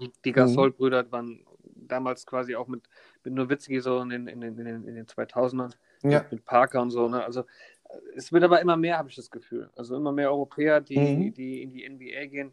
die, 0.00 0.12
die 0.24 0.32
Gasol-Brüder 0.32 1.10
waren 1.10 1.44
damals 1.64 2.26
quasi 2.26 2.54
auch 2.56 2.68
mit, 2.68 2.82
mit 3.24 3.34
Nowitzki 3.34 3.80
so 3.80 4.00
in 4.00 4.10
den, 4.10 4.28
in 4.28 4.40
den, 4.40 4.58
in 4.58 4.64
den, 4.64 4.88
in 4.88 4.94
den 4.94 5.06
2000ern. 5.06 5.72
Ja. 6.02 6.24
mit, 6.30 6.44
Parker 6.44 6.82
und 6.82 6.90
so. 6.90 7.08
Ne? 7.08 7.24
Also 7.24 7.40
äh, 7.40 7.98
es 8.14 8.32
wird 8.32 8.44
aber 8.44 8.60
immer 8.60 8.76
mehr, 8.76 8.98
habe 8.98 9.08
ich 9.08 9.16
das 9.16 9.30
Gefühl. 9.30 9.70
Also 9.76 9.96
immer 9.96 10.12
mehr 10.12 10.30
Europäer, 10.30 10.80
die, 10.80 10.98
Mhm. 10.98 11.34
die 11.34 11.62
in 11.62 11.70
die 11.70 11.88
NBA 11.88 12.26
gehen 12.26 12.52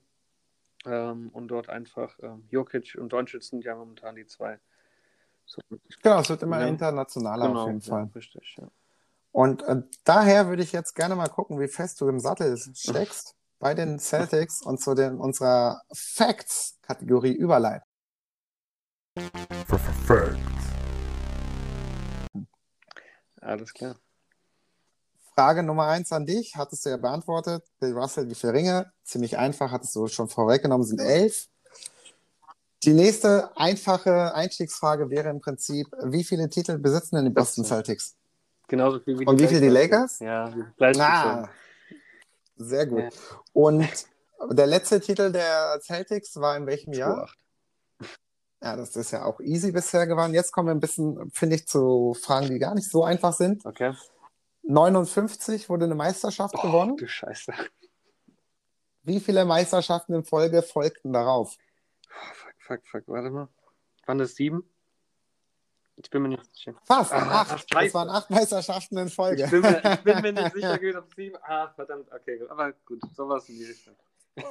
ähm, 0.85 1.29
und 1.33 1.49
dort 1.49 1.69
einfach 1.69 2.17
ähm, 2.21 2.45
Jokic 2.49 2.95
und 2.99 3.13
Doncic 3.13 3.43
sind 3.43 3.63
ja 3.63 3.75
momentan 3.75 4.15
die 4.15 4.25
zwei. 4.25 4.59
So, 5.45 5.61
Genau, 6.01 6.21
es 6.21 6.29
wird 6.29 6.41
immer 6.43 6.61
Ja. 6.61 6.67
internationaler 6.67 7.47
genau, 7.47 7.61
auf 7.61 7.67
jeden 7.67 7.81
ja, 7.81 7.89
Fall. 7.89 8.09
richtig. 8.15 8.55
Ja. 8.59 8.71
Und 9.33 9.63
äh, 9.63 9.81
daher 10.03 10.47
würde 10.47 10.61
ich 10.61 10.71
jetzt 10.71 10.93
gerne 10.93 11.15
mal 11.15 11.27
gucken, 11.27 11.59
wie 11.59 11.67
fest 11.67 11.99
du 11.99 12.07
im 12.07 12.19
Sattel 12.19 12.55
steckst 12.55 13.35
bei 13.57 13.73
den 13.73 13.97
Celtics 13.99 14.61
und 14.61 14.79
zu 14.79 14.93
den, 14.93 15.17
unserer 15.17 15.81
Facts-Kategorie 15.91 17.33
überleiten. 17.33 17.87
Alles 23.41 23.73
klar. 23.73 23.95
Frage 25.33 25.63
Nummer 25.63 25.87
eins 25.87 26.11
an 26.11 26.27
dich, 26.27 26.55
hattest 26.55 26.85
du 26.85 26.91
ja 26.91 26.97
beantwortet. 26.97 27.65
Bill 27.79 27.93
Russell, 27.93 28.29
wie 28.29 28.35
viele 28.35 28.53
Ringe? 28.53 28.93
Ziemlich 29.03 29.39
einfach, 29.39 29.71
hattest 29.71 29.95
du 29.95 30.05
schon 30.07 30.29
vorweggenommen, 30.29 30.85
sind 30.85 30.99
elf. 30.99 31.47
Die 32.83 32.93
nächste 32.93 33.49
einfache 33.57 34.35
Einstiegsfrage 34.35 35.09
wäre 35.09 35.29
im 35.29 35.39
Prinzip, 35.39 35.87
wie 36.03 36.23
viele 36.23 36.49
Titel 36.49 36.77
besitzen 36.77 37.15
denn 37.15 37.25
die 37.25 37.31
Boston 37.31 37.63
17. 37.63 37.77
Celtics? 37.77 38.15
Genauso 38.67 38.99
viel 38.99 39.19
wie 39.19 39.25
Und 39.25 39.39
wie 39.39 39.47
viel 39.47 39.61
die 39.61 39.69
Lakers? 39.69 40.19
Ja, 40.19 40.53
gleich 40.77 40.97
Na, 40.97 41.49
sehr 42.55 42.85
gut. 42.87 43.01
Ja. 43.01 43.09
Und 43.53 43.87
der 44.49 44.67
letzte 44.67 44.99
Titel 44.99 45.31
der 45.31 45.79
Celtics 45.81 46.39
war 46.39 46.55
in 46.57 46.65
welchem 46.65 46.93
Jahr? 46.93 47.29
2,8. 48.01 48.07
Ja, 48.63 48.77
das 48.77 48.95
ist 48.95 49.11
ja 49.11 49.25
auch 49.25 49.41
easy 49.41 49.73
bisher 49.73 50.07
geworden. 50.07 50.33
Jetzt 50.33 50.53
kommen 50.53 50.69
wir 50.69 50.73
ein 50.73 50.79
bisschen, 50.79 51.29
finde 51.31 51.57
ich, 51.57 51.67
zu 51.67 52.15
Fragen, 52.19 52.47
die 52.47 52.59
gar 52.59 52.73
nicht 52.73 52.89
so 52.89 53.03
einfach 53.03 53.33
sind. 53.33 53.65
Okay. 53.65 53.93
59 54.63 55.67
wurde 55.67 55.83
eine 55.83 55.95
Meisterschaft 55.95 56.55
gewonnen. 56.61 56.95
Du 56.95 57.05
Scheiße. 57.05 57.51
Wie 59.03 59.19
viele 59.19 59.43
Meisterschaften 59.43 60.13
in 60.13 60.23
Folge 60.23 60.61
folgten 60.61 61.11
darauf? 61.11 61.57
Oh, 62.07 62.33
fuck, 62.33 62.53
fuck, 62.57 62.87
fuck. 62.87 63.03
Warte 63.07 63.29
mal. 63.31 63.49
Waren 64.05 64.19
das 64.19 64.35
sieben? 64.35 64.63
Ich 65.95 66.09
bin 66.09 66.23
mir 66.23 66.29
nicht 66.29 66.55
sicher. 66.55 66.73
Fast, 66.85 67.13
Ah, 67.13 67.41
acht. 67.41 67.69
scheiße. 67.71 67.85
Das 67.85 67.93
waren 67.93 68.09
acht 68.09 68.29
Meisterschaften 68.29 68.97
in 68.97 69.09
Folge. 69.09 69.43
Ich 69.45 69.51
bin 69.51 69.61
mir, 69.61 69.81
ich 69.93 70.03
bin 70.03 70.21
mir 70.21 70.33
nicht 70.33 70.53
sicher 70.53 70.77
gewesen, 70.79 70.97
ob 70.97 71.13
sieben. 71.13 71.37
Ah, 71.43 71.69
verdammt. 71.69 72.11
Okay, 72.11 72.39
gut. 72.39 72.49
Aber 72.49 72.71
gut, 72.85 72.99
sowas 73.15 73.47
in 73.49 73.57
die 73.59 73.65
Richtung. 73.65 73.95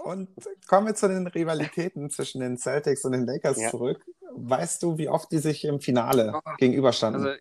Und 0.05 0.29
kommen 0.69 0.87
wir 0.87 0.95
zu 0.95 1.09
den 1.09 1.27
Rivalitäten 1.27 2.09
zwischen 2.11 2.41
den 2.41 2.57
Celtics 2.57 3.05
und 3.05 3.13
den 3.13 3.27
Lakers 3.27 3.61
Ja. 3.61 3.71
zurück. 3.71 4.05
Weißt 4.31 4.83
du, 4.85 4.97
wie 4.97 5.09
oft 5.09 5.31
die 5.33 5.39
sich 5.39 5.65
im 5.65 5.81
Finale 5.81 6.33
Oh. 6.35 6.51
gegenüberstanden? 6.59 7.27
Also, 7.27 7.39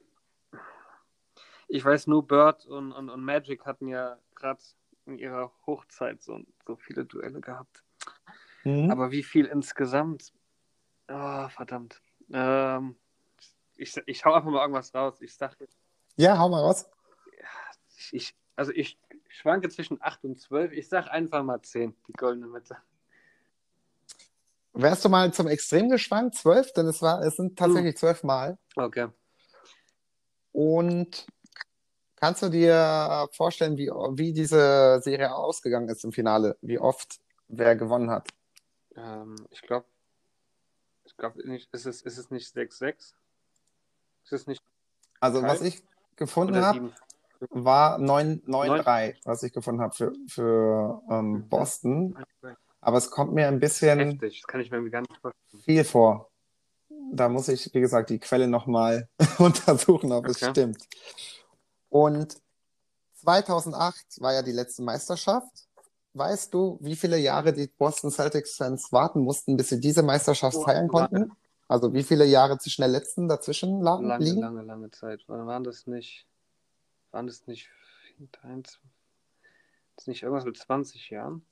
ich 1.67 1.85
weiß 1.85 2.07
nur, 2.07 2.27
Bird 2.27 2.65
und, 2.65 2.91
und, 2.91 3.09
und 3.09 3.23
Magic 3.23 3.65
hatten 3.65 3.87
ja 3.87 4.17
gerade 4.35 4.59
in 5.05 5.17
ihrer 5.19 5.51
Hochzeit 5.67 6.21
so, 6.21 6.39
so 6.65 6.75
viele 6.75 7.05
Duelle 7.05 7.39
gehabt. 7.39 7.83
Mhm. 8.63 8.91
Aber 8.91 9.11
wie 9.11 9.23
viel 9.23 9.45
insgesamt? 9.45 10.33
Oh, 11.07 11.47
verdammt. 11.49 12.01
Ähm, 12.33 12.95
ich, 13.81 14.01
ich 14.05 14.25
hau 14.25 14.33
einfach 14.33 14.49
mal 14.49 14.61
irgendwas 14.61 14.93
raus. 14.93 15.15
Ich 15.21 15.33
sag, 15.33 15.57
ja, 16.15 16.37
hau 16.37 16.49
mal 16.49 16.61
raus. 16.61 16.85
ich, 18.11 18.35
also 18.55 18.71
ich 18.71 18.99
schwanke 19.27 19.69
zwischen 19.69 20.01
8 20.01 20.23
und 20.25 20.39
12. 20.39 20.71
Ich 20.73 20.87
sag 20.87 21.07
einfach 21.07 21.43
mal 21.43 21.61
10, 21.61 21.95
die 22.07 22.13
goldene 22.13 22.47
Mitte. 22.47 22.77
Wärst 24.73 25.03
du 25.03 25.09
mal 25.09 25.33
zum 25.33 25.47
Extrem 25.47 25.89
geschwankt? 25.89 26.35
Zwölf? 26.35 26.71
Denn 26.73 26.87
es, 26.87 27.01
war, 27.01 27.21
es 27.21 27.35
sind 27.35 27.57
tatsächlich 27.57 27.97
zwölf 27.97 28.23
Mal. 28.23 28.57
Okay. 28.75 29.07
Und 30.53 31.25
kannst 32.15 32.43
du 32.43 32.49
dir 32.49 33.27
vorstellen, 33.31 33.77
wie, 33.77 33.87
wie 33.89 34.31
diese 34.31 35.01
Serie 35.01 35.35
ausgegangen 35.35 35.89
ist 35.89 36.05
im 36.05 36.13
Finale? 36.13 36.57
Wie 36.61 36.79
oft 36.79 37.19
wer 37.47 37.75
gewonnen 37.75 38.11
hat? 38.11 38.29
Ähm, 38.95 39.35
ich 39.49 39.61
glaube, 39.61 39.87
ich 41.03 41.17
glaube 41.17 41.41
ist 41.41 41.85
es, 41.85 42.01
ist 42.01 42.17
es 42.17 42.29
nicht 42.29 42.55
6-6? 42.55 43.13
Ist 44.31 44.41
es 44.41 44.47
nicht 44.47 44.61
Also, 45.19 45.43
was 45.43 45.61
ich 45.61 45.83
gefunden 46.15 46.55
habe, 46.55 46.77
7? 46.79 46.93
war 47.49 47.99
9-3, 47.99 49.15
was 49.25 49.43
ich 49.43 49.51
gefunden 49.51 49.81
habe 49.81 49.93
für, 49.93 50.13
für 50.27 51.01
ähm. 51.09 51.49
Boston. 51.49 52.15
Aber 52.79 52.97
es 52.97 53.11
kommt 53.11 53.33
mir 53.33 53.47
ein 53.47 53.59
bisschen 53.59 53.99
Heftig, 53.99 54.39
das 54.41 54.47
kann 54.47 54.61
ich 54.61 54.71
mir 54.71 54.89
gar 54.89 55.01
nicht 55.01 55.17
vorstellen. 55.21 55.63
viel 55.63 55.83
vor. 55.83 56.29
Da 57.13 57.27
muss 57.27 57.49
ich, 57.49 57.69
wie 57.73 57.81
gesagt, 57.81 58.09
die 58.09 58.19
Quelle 58.19 58.47
nochmal 58.47 59.09
untersuchen, 59.37 60.13
ob 60.13 60.27
es 60.27 60.37
Okay. 60.37 60.51
stimmt. 60.51 60.87
Und 61.89 62.37
2008 63.15 64.21
war 64.21 64.33
ja 64.33 64.41
die 64.41 64.53
letzte 64.53 64.81
Meisterschaft. 64.81 65.67
Weißt 66.13 66.53
du, 66.53 66.77
wie 66.81 66.95
viele 66.95 67.17
Jahre 67.17 67.53
die 67.53 67.67
Boston 67.67 68.11
Celtics-Fans 68.11 68.91
warten 68.91 69.21
mussten, 69.21 69.57
bis 69.57 69.69
sie 69.69 69.79
diese 69.79 70.03
Meisterschaft 70.03 70.57
Oh, 70.57 70.63
feiern 70.63 70.87
konnten? 70.87 71.31
Also 71.71 71.93
wie 71.93 72.03
viele 72.03 72.25
Jahre 72.25 72.57
zwischen 72.57 72.81
der 72.81 72.89
letzten 72.89 73.29
dazwischen 73.29 73.79
lagen, 73.79 74.05
Lange, 74.05 74.25
liegen? 74.25 74.41
lange, 74.41 74.61
lange 74.61 74.91
Zeit. 74.91 75.23
Waren 75.29 75.63
das 75.63 75.87
nicht, 75.87 76.27
waren 77.11 77.27
das 77.27 77.47
nicht. 77.47 77.69
Ist 79.95 80.07
nicht 80.09 80.23
irgendwas 80.23 80.43
mit 80.43 80.57
20 80.57 81.09
Jahren? 81.11 81.45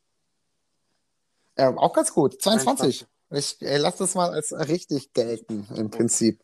Ähm, 1.55 1.77
auch 1.77 1.93
ganz 1.93 2.13
gut. 2.13 2.41
22. 2.41 3.08
Ich 3.29 3.62
äh, 3.62 3.77
lasse 3.77 3.99
das 3.99 4.15
mal 4.15 4.32
als 4.32 4.51
richtig 4.51 5.13
gelten, 5.13 5.65
im 5.73 5.89
Prinzip. 5.89 6.43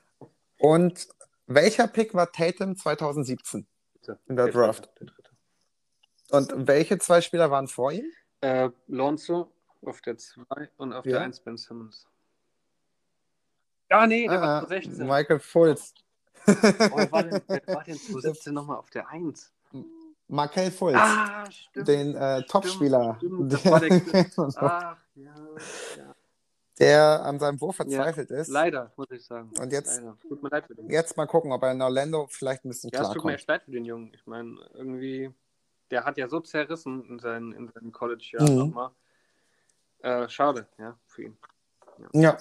Und 0.58 1.08
welcher 1.46 1.88
Pick 1.88 2.12
war 2.12 2.30
Tatum 2.30 2.76
2017? 2.76 3.66
Bitte. 3.94 4.18
In 4.26 4.36
der 4.36 4.48
Draft. 4.48 4.90
Der 5.00 5.06
dritte. 5.06 5.30
Und 6.32 6.68
welche 6.68 6.98
zwei 6.98 7.22
Spieler 7.22 7.50
waren 7.50 7.68
vor 7.68 7.92
ihm? 7.92 8.12
Äh, 8.42 8.68
Lonzo 8.88 9.50
auf 9.80 10.02
der 10.02 10.18
2 10.18 10.68
und 10.76 10.92
auf 10.92 11.06
Ja. 11.06 11.12
der 11.12 11.20
1 11.22 11.40
Ben 11.40 11.56
Simmons. 11.56 12.06
Ja, 13.90 14.06
nee, 14.06 14.26
der 14.28 14.38
Ah, 14.38 14.42
war 14.42 14.62
ah, 14.62 14.66
2016. 14.66 15.06
Michael 15.06 15.38
Fultz. 15.38 15.94
Oh, 16.48 16.52
wer 16.52 17.12
war 17.12 17.22
denn, 17.22 17.40
wer 17.46 17.66
war 17.74 17.84
denn 17.84 17.96
2017 17.96 18.54
nochmal 18.54 18.78
auf 18.78 18.90
der 18.90 19.08
1? 19.08 19.52
Markel 20.28 20.70
Fultz. 20.72 20.96
Ah, 20.98 21.48
stimmt. 21.50 21.86
den 21.88 22.14
äh, 22.16 22.42
Topspieler. 22.44 23.14
Stimmt, 23.18 23.52
das 23.52 23.64
war 23.66 23.80
der 23.80 23.88
ja, 25.14 25.34
ja. 25.96 26.14
der 26.80 27.22
an 27.24 27.38
seinem 27.38 27.60
Wurf 27.60 27.76
verzweifelt 27.76 28.30
ist. 28.32 28.48
Leider, 28.48 28.92
muss 28.96 29.08
ich 29.12 29.24
sagen. 29.24 29.50
Und 29.60 29.72
jetzt- 29.72 29.98
Leider. 30.00 30.16
Tut 30.28 30.42
mir 30.42 30.48
leid 30.48 30.66
für 30.66 30.74
den. 30.74 30.90
Jetzt 30.90 31.16
mal 31.16 31.26
gucken, 31.26 31.52
ob 31.52 31.62
er 31.62 31.70
in 31.72 31.80
Orlando 31.80 32.26
vielleicht 32.28 32.64
ein 32.64 32.70
bisschen 32.70 32.90
Ja, 32.92 33.02
es 33.02 33.06
tut 33.08 33.16
mir 33.16 33.20
klarkommt. 33.22 33.34
echt 33.38 33.48
leid 33.48 33.62
für 33.62 33.70
den 33.70 33.84
Jungen. 33.84 34.12
Ich 34.14 34.26
meine, 34.26 34.56
irgendwie, 34.74 35.32
der 35.92 36.04
hat 36.04 36.18
ja 36.18 36.28
so 36.28 36.40
zerrissen 36.40 37.04
in 37.08 37.18
seinen, 37.20 37.52
in 37.52 37.68
seinen 37.68 37.92
College-Jahren 37.92 38.52
Mhm. 38.52 38.58
nochmal. 38.58 38.90
Äh, 40.00 40.28
schade, 40.28 40.66
ja, 40.78 40.98
für 41.06 41.22
ihn. 41.22 41.38
Ja, 42.12 42.36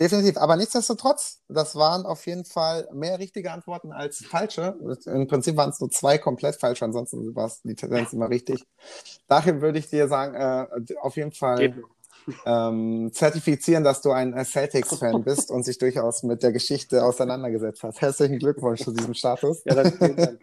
definitiv. 0.00 0.36
Aber 0.38 0.56
nichtsdestotrotz, 0.56 1.40
das 1.48 1.74
waren 1.76 2.06
auf 2.06 2.26
jeden 2.26 2.44
Fall 2.44 2.88
mehr 2.92 3.18
richtige 3.18 3.52
Antworten 3.52 3.92
als 3.92 4.24
falsche. 4.24 4.76
Im 5.06 5.26
Prinzip 5.26 5.56
waren 5.56 5.70
es 5.70 5.80
nur 5.80 5.90
zwei 5.90 6.18
komplett 6.18 6.56
falsche, 6.56 6.84
ansonsten 6.84 7.34
war 7.34 7.46
es 7.46 7.62
die 7.62 7.74
Tendenz 7.74 8.12
immer 8.12 8.30
richtig. 8.30 8.64
Daher 9.28 9.60
würde 9.60 9.78
ich 9.78 9.88
dir 9.88 10.08
sagen, 10.08 10.34
äh, 10.34 10.66
auf 11.00 11.16
jeden 11.16 11.32
Fall 11.32 11.74
ähm, 12.46 13.10
zertifizieren, 13.12 13.84
dass 13.84 14.00
du 14.00 14.10
ein 14.10 14.34
Celtics-Fan 14.44 15.24
bist 15.24 15.50
und 15.50 15.64
sich 15.64 15.78
durchaus 15.78 16.22
mit 16.22 16.42
der 16.42 16.52
Geschichte 16.52 17.04
auseinandergesetzt 17.04 17.82
hast. 17.82 18.00
Herzlichen 18.00 18.38
Glückwunsch 18.38 18.82
zu 18.82 18.92
diesem 18.92 19.14
Status. 19.14 19.62
Ja, 19.64 19.74
dann 19.74 19.92
vielen 19.92 20.16
Dank. 20.16 20.40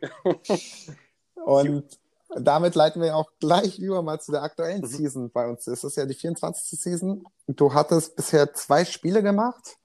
Und 1.44 2.01
damit 2.38 2.76
leiten 2.76 3.02
wir 3.02 3.16
auch 3.16 3.30
gleich 3.40 3.80
über 3.80 4.02
mal 4.02 4.20
zu 4.20 4.32
der 4.32 4.44
aktuellen 4.44 4.82
Mhm. 4.82 4.88
Season 4.88 5.32
bei 5.32 5.48
uns. 5.48 5.68
Es 5.68 5.84
ist 5.84 5.98
ja 5.98 6.06
die 6.06 6.14
24. 6.14 6.80
Season. 6.80 7.24
Du 7.48 7.74
hattest 7.74 8.16
bisher 8.16 8.54
zwei 8.54 8.86
Spiele 8.86 9.22
gemacht. 9.24 9.78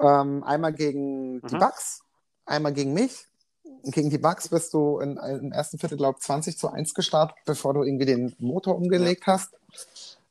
Ähm, 0.00 0.42
einmal 0.44 0.72
gegen 0.72 1.40
die 1.42 1.54
Mhm. 1.54 1.58
Bucks, 1.60 2.02
einmal 2.44 2.72
gegen 2.72 2.92
mich. 2.92 3.26
Gegen 3.84 4.10
die 4.10 4.18
Bucks 4.18 4.48
bist 4.48 4.74
du 4.74 4.98
in, 5.00 5.16
im 5.16 5.52
ersten 5.52 5.78
Viertel, 5.78 5.96
glaube 5.98 6.18
ich, 6.18 6.24
20 6.24 6.58
zu 6.58 6.68
1 6.68 6.94
gestartet, 6.94 7.36
bevor 7.46 7.74
du 7.74 7.82
irgendwie 7.82 8.06
den 8.06 8.34
Motor 8.38 8.76
umgelegt 8.76 9.26
hast. 9.26 9.50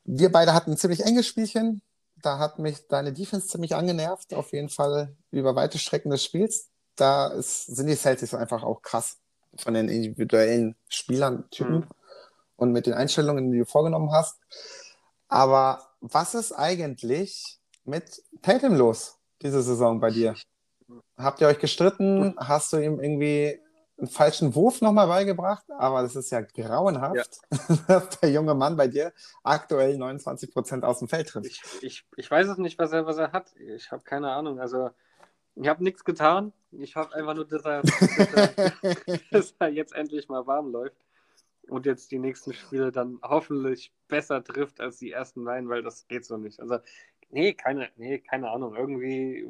Wir 0.04 0.30
beide 0.32 0.54
hatten 0.54 0.72
ein 0.72 0.76
ziemlich 0.76 1.04
enges 1.04 1.26
Spielchen. 1.26 1.82
Da 2.22 2.38
hat 2.38 2.58
mich 2.58 2.86
deine 2.88 3.12
Defense 3.12 3.48
ziemlich 3.48 3.74
angenervt, 3.74 4.32
auf 4.34 4.52
jeden 4.52 4.68
Fall 4.68 5.14
über 5.30 5.54
weite 5.54 5.78
Strecken 5.78 6.10
des 6.10 6.24
Spiels. 6.24 6.68
Da 6.96 7.28
ist, 7.28 7.66
sind 7.66 7.86
die 7.88 7.96
Celtics 7.96 8.32
einfach 8.34 8.62
auch 8.62 8.80
krass 8.82 9.16
von 9.56 9.74
den 9.74 9.88
individuellen 9.88 10.76
Spielern, 10.88 11.48
Typen 11.50 11.80
Mhm. 11.80 11.88
und 12.56 12.72
mit 12.72 12.86
den 12.86 12.94
Einstellungen, 12.94 13.50
die 13.52 13.58
du 13.58 13.64
vorgenommen 13.64 14.12
hast. 14.12 14.38
Aber 15.28 15.82
was 16.00 16.34
ist 16.34 16.52
eigentlich 16.52 17.58
mit 17.84 18.22
Tatum 18.42 18.74
los 18.74 19.18
diese 19.42 19.62
Saison 19.62 20.00
bei 20.00 20.10
dir? 20.10 20.34
Habt 21.16 21.40
ihr 21.40 21.48
euch 21.48 21.58
gestritten? 21.58 22.34
Hast 22.38 22.72
du 22.72 22.76
ihm 22.78 23.00
irgendwie 23.00 23.58
einen 23.98 24.08
falschen 24.08 24.54
Wurf 24.54 24.80
nochmal 24.80 25.06
beigebracht? 25.06 25.64
Aber 25.78 26.02
das 26.02 26.16
ist 26.16 26.30
ja 26.30 26.40
grauenhaft, 26.42 27.40
dass 27.88 28.18
der 28.20 28.30
junge 28.30 28.54
Mann 28.54 28.76
bei 28.76 28.88
dir 28.88 29.12
aktuell 29.42 29.96
29 29.96 30.52
Prozent 30.52 30.84
aus 30.84 30.98
dem 30.98 31.08
Feld 31.08 31.28
trifft. 31.28 31.46
Ich, 31.46 31.62
ich, 31.82 32.04
ich 32.16 32.30
weiß 32.30 32.48
es 32.48 32.58
nicht, 32.58 32.78
was 32.78 32.92
er, 32.92 33.06
was 33.06 33.16
er 33.16 33.32
hat. 33.32 33.52
Ich 33.56 33.90
habe 33.90 34.02
keine 34.02 34.30
Ahnung. 34.32 34.60
Also, 34.60 34.90
ich 35.54 35.68
habe 35.68 35.84
nichts 35.84 36.04
getan. 36.04 36.52
Ich 36.72 36.96
hoffe 36.96 37.14
einfach 37.14 37.34
nur, 37.34 37.46
dass 37.46 37.64
er, 37.64 37.82
dass, 37.82 38.18
er, 38.36 38.86
dass 39.30 39.54
er 39.58 39.68
jetzt 39.68 39.94
endlich 39.94 40.28
mal 40.28 40.46
warm 40.46 40.72
läuft 40.72 40.96
und 41.68 41.86
jetzt 41.86 42.10
die 42.10 42.18
nächsten 42.18 42.52
Spiele 42.52 42.92
dann 42.92 43.18
hoffentlich 43.22 43.92
besser 44.08 44.42
trifft 44.42 44.80
als 44.80 44.98
die 44.98 45.12
ersten 45.12 45.44
beiden, 45.44 45.68
weil 45.68 45.82
das 45.82 46.06
geht 46.08 46.24
so 46.24 46.36
nicht. 46.36 46.60
Also, 46.60 46.78
nee, 47.30 47.52
keine, 47.54 47.90
nee, 47.96 48.18
keine 48.18 48.50
Ahnung. 48.50 48.74
Irgendwie 48.74 49.46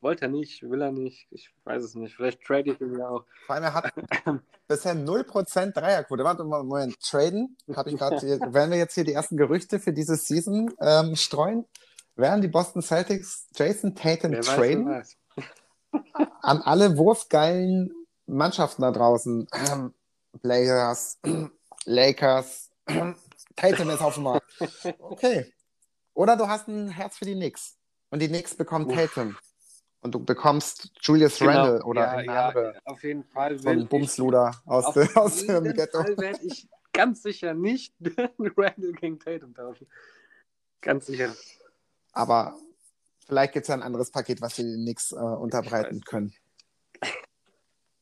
wollte 0.00 0.26
er 0.26 0.28
nicht, 0.28 0.62
will 0.62 0.80
er 0.80 0.92
nicht. 0.92 1.26
Ich 1.30 1.50
weiß 1.64 1.82
es 1.82 1.94
nicht. 1.94 2.16
Vielleicht 2.16 2.42
trade 2.42 2.72
ich 2.72 2.80
ihn 2.80 2.98
ja 2.98 3.08
auch. 3.08 3.24
Vor 3.46 3.54
allem, 3.54 3.64
er 3.64 3.74
hat 3.74 3.92
bisher 4.68 4.94
0% 4.94 5.72
Dreierquote. 5.72 6.24
Warte 6.24 6.44
mal, 6.44 6.62
Moment. 6.62 7.00
Traden, 7.00 7.56
habe 7.74 7.90
ich 7.90 7.98
gerade, 7.98 8.16
werden 8.52 8.70
wir 8.70 8.78
jetzt 8.78 8.94
hier 8.94 9.04
die 9.04 9.12
ersten 9.12 9.36
Gerüchte 9.36 9.78
für 9.78 9.92
diese 9.92 10.16
Season 10.16 10.72
ähm, 10.80 11.16
streuen? 11.16 11.66
Werden 12.16 12.42
die 12.42 12.48
Boston 12.48 12.82
Celtics 12.82 13.48
Jason 13.54 13.94
Tatum 13.94 14.32
wer 14.32 14.42
traden? 14.42 14.86
weiß. 14.86 15.16
An 16.42 16.62
alle 16.62 16.96
wurfgeilen 16.96 17.92
Mannschaften 18.26 18.82
da 18.82 18.90
draußen. 18.90 19.46
Blazers, 20.42 21.18
Lakers, 21.84 22.70
Tatum 23.56 23.90
ist 23.90 24.00
auf 24.00 24.14
dem 24.14 24.22
Markt. 24.24 24.46
Okay. 25.00 25.52
Oder 26.14 26.36
du 26.36 26.46
hast 26.48 26.68
ein 26.68 26.88
Herz 26.88 27.18
für 27.18 27.24
die 27.24 27.34
Knicks. 27.34 27.76
Und 28.10 28.20
die 28.22 28.28
Knicks 28.28 28.54
bekommen 28.54 28.86
Uff. 28.86 28.94
Tatum. 28.96 29.36
Und 30.02 30.14
du 30.14 30.24
bekommst 30.24 30.90
Julius 31.02 31.42
Randle 31.42 31.84
oder 31.84 32.22
ja, 32.24 32.52
ja, 32.52 32.72
auf 32.84 33.02
jeden 33.02 33.24
Fall. 33.24 33.58
so 33.58 33.68
ein 33.68 33.80
ich- 33.80 33.88
Bumsluder 33.88 34.54
aus, 34.64 34.86
Auf 34.86 34.94
der, 34.94 35.16
aus 35.16 35.44
dem 35.44 35.64
jeden 35.64 35.74
Ghetto. 35.76 36.02
Fall 36.02 36.16
werde 36.16 36.38
ich 36.44 36.68
ganz 36.92 37.22
sicher 37.22 37.52
nicht 37.54 37.94
Randall 38.56 38.92
gegen 38.92 39.18
Tatum 39.18 39.52
tauschen. 39.54 39.86
Ganz 40.80 41.06
sicher. 41.06 41.34
Aber 42.12 42.56
vielleicht 43.30 43.54
gibt 43.54 43.64
es 43.64 43.68
ja 43.68 43.74
ein 43.76 43.82
anderes 43.82 44.10
Paket, 44.10 44.42
was 44.42 44.58
wir 44.58 44.64
Knicks 44.66 45.12
äh, 45.12 45.16
unterbreiten 45.16 46.02
können. 46.02 46.34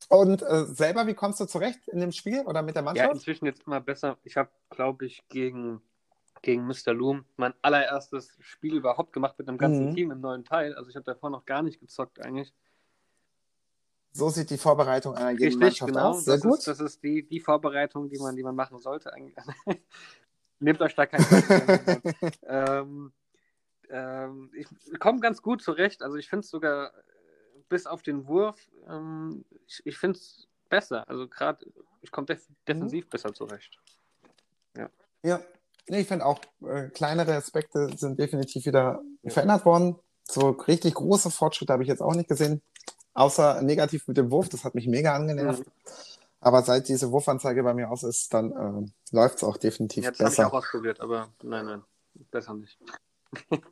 Und 0.09 0.43
äh, 0.43 0.65
selber, 0.67 1.07
wie 1.07 1.15
kommst 1.15 1.41
du 1.41 1.45
zurecht 1.47 1.87
in 1.89 2.01
dem 2.01 2.13
Spiel 2.13 2.41
oder 2.47 2.63
mit 2.63 2.75
der 2.77 2.83
Ja, 2.83 2.85
Mannschaft? 2.85 3.15
inzwischen 3.15 3.47
jetzt 3.47 3.67
immer 3.67 3.81
besser. 3.81 4.19
Ich 4.25 4.37
habe, 4.39 4.51
glaube 4.71 5.05
ich, 5.07 5.23
gegen, 5.29 5.83
gegen 6.43 6.67
Mr. 6.67 6.95
Loom 6.95 7.27
mein 7.37 7.53
allererstes 7.63 8.37
Spiel 8.41 8.75
überhaupt 8.77 9.13
gemacht 9.13 9.39
mit 9.39 9.49
einem 9.49 9.59
ganzen 9.59 9.91
Mhm. 9.91 9.95
Team 9.95 10.11
im 10.11 10.21
neuen 10.21 10.45
Teil. 10.45 10.75
Also 10.77 10.89
ich 10.91 10.97
habe 10.97 11.05
davor 11.05 11.31
noch 11.31 11.45
gar 11.45 11.63
nicht 11.63 11.81
gezockt 11.81 12.21
eigentlich. 12.25 12.55
so 14.13 14.31
sieht 14.31 14.51
die 14.51 14.59
Vorbereitung 14.59 15.15
einer 15.15 15.31
jeden 15.33 15.61
Richtig, 15.61 15.61
Mannschaft 15.61 15.93
genau. 15.93 16.11
aus. 16.11 16.25
Sehr 16.25 16.35
das, 16.37 16.43
gut. 16.43 16.59
Ist, 16.59 16.69
das 16.69 16.81
ist 16.81 17.03
die, 17.05 17.29
die 17.29 17.41
Vorbereitung, 17.41 18.09
die 18.09 18.19
man, 18.19 18.35
die 18.35 18.43
man 18.43 18.57
machen 18.57 18.79
sollte. 18.81 19.13
eigentlich. 19.13 19.37
Nehmt 20.61 20.81
euch 20.81 20.95
da 20.95 21.07
kein 21.07 21.25
Beispiel. 21.25 22.03
ähm, 22.49 23.13
ähm, 23.91 24.51
ich 24.55 24.67
komme 24.99 25.21
ganz 25.21 25.43
gut 25.43 25.63
zurecht. 25.63 26.03
Also 26.03 26.17
ich 26.17 26.29
finde 26.29 26.45
es 26.45 26.51
sogar, 26.51 26.89
äh, 26.89 27.01
bis 27.69 27.87
auf 27.87 28.03
den 28.03 28.27
Wurf, 28.27 28.57
ähm, 28.89 29.45
ich, 29.67 29.83
ich 29.85 29.99
finde 29.99 30.19
es 30.19 30.47
besser. 30.69 31.09
Also 31.09 31.29
gerade, 31.29 31.67
ich 32.01 32.11
komme 32.11 32.27
def 32.27 32.47
defensiv 32.67 33.05
Mhm. 33.07 33.11
besser 33.11 33.35
zurecht. 33.35 33.79
Ja, 35.25 35.41
nee, 35.89 36.01
ich 36.01 36.07
finde 36.09 36.25
auch, 36.25 36.41
äh, 36.63 36.91
kleinere 36.91 37.35
Aspekte 37.35 37.91
sind 37.97 38.19
definitiv 38.21 38.65
wieder 38.67 39.03
Ja. 39.23 39.31
verändert 39.31 39.65
worden. 39.65 39.99
So 40.23 40.51
richtig 40.51 40.95
große 40.95 41.31
Fortschritte 41.31 41.73
habe 41.73 41.83
ich 41.83 41.89
jetzt 41.89 42.03
auch 42.03 42.15
nicht 42.15 42.29
gesehen. 42.29 42.63
Außer 43.15 43.63
negativ 43.63 44.07
mit 44.07 44.17
dem 44.17 44.31
Wurf, 44.31 44.49
das 44.49 44.65
hat 44.65 44.77
mich 44.77 44.87
mega 44.87 45.15
angenervt. 45.17 45.67
Mhm. 45.67 45.73
Aber 46.41 46.63
seit 46.63 46.87
diese 46.89 47.11
Wurfanzeige 47.11 47.65
bei 47.65 47.75
mir 47.75 47.91
aus 47.91 48.05
ist, 48.05 48.33
dann 48.33 48.53
ähm, 48.53 48.93
läuft 49.11 49.39
es 49.39 49.45
auch 49.45 49.57
definitiv 49.57 50.05
Ja, 50.05 50.11
das 50.13 50.21
habe 50.21 50.31
ich 50.31 50.37
besser. 50.37 50.47
auch 50.47 50.53
ausprobiert, 50.53 51.01
aber 51.01 51.33
nein, 51.43 51.67
nein, 51.67 51.85
besser 52.31 52.55
nicht. 52.55 52.79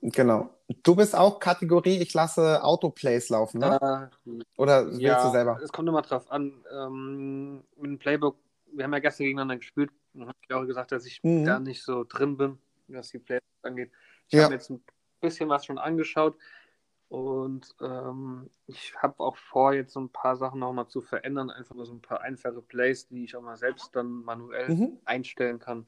Genau. 0.02 0.50
Du 0.82 0.94
bist 0.96 1.14
auch 1.14 1.38
Kategorie, 1.40 1.98
ich 1.98 2.12
lasse 2.14 2.62
Autoplays 2.62 3.28
laufen, 3.28 3.58
ne? 3.58 4.10
Äh, 4.26 4.30
Oder 4.56 4.86
willst 4.86 5.00
ja, 5.00 5.24
du 5.24 5.30
selber? 5.30 5.60
es 5.62 5.72
kommt 5.72 5.88
immer 5.88 6.02
drauf 6.02 6.30
an. 6.30 6.64
Ähm, 6.72 7.64
mit 7.76 7.86
dem 7.86 7.98
Playbook, 7.98 8.36
wir 8.72 8.84
haben 8.84 8.92
ja 8.92 8.98
gestern 8.98 9.24
gegeneinander 9.24 9.56
gespielt 9.56 9.90
und 10.14 10.22
habe 10.22 10.38
ich 10.42 10.54
auch 10.54 10.64
gesagt, 10.66 10.92
dass 10.92 11.06
ich 11.06 11.22
Mhm. 11.22 11.44
da 11.44 11.58
nicht 11.58 11.82
so 11.82 12.04
drin 12.04 12.36
bin, 12.36 12.58
was 12.88 13.10
die 13.10 13.18
Playbooks 13.18 13.64
angeht. 13.64 13.90
Ich 14.28 14.34
Ja. 14.34 14.44
habe 14.44 14.50
mir 14.52 14.56
jetzt 14.58 14.70
ein 14.70 14.82
bisschen 15.20 15.48
was 15.48 15.64
schon 15.64 15.78
angeschaut 15.78 16.36
und 17.08 17.74
ähm, 17.80 18.50
ich 18.66 18.94
habe 18.96 19.20
auch 19.20 19.36
vor, 19.36 19.72
jetzt 19.72 19.92
so 19.92 20.00
ein 20.00 20.08
paar 20.10 20.36
Sachen 20.36 20.60
nochmal 20.60 20.88
zu 20.88 21.00
verändern. 21.00 21.50
Einfach 21.50 21.74
nur 21.74 21.86
so 21.86 21.92
ein 21.94 22.02
paar 22.02 22.20
einfache 22.20 22.60
Plays, 22.60 23.06
die 23.08 23.24
ich 23.24 23.36
auch 23.36 23.42
mal 23.42 23.56
selbst 23.56 23.94
dann 23.94 24.24
manuell 24.24 24.74
Mhm. 24.74 24.98
einstellen 25.04 25.58
kann. 25.58 25.86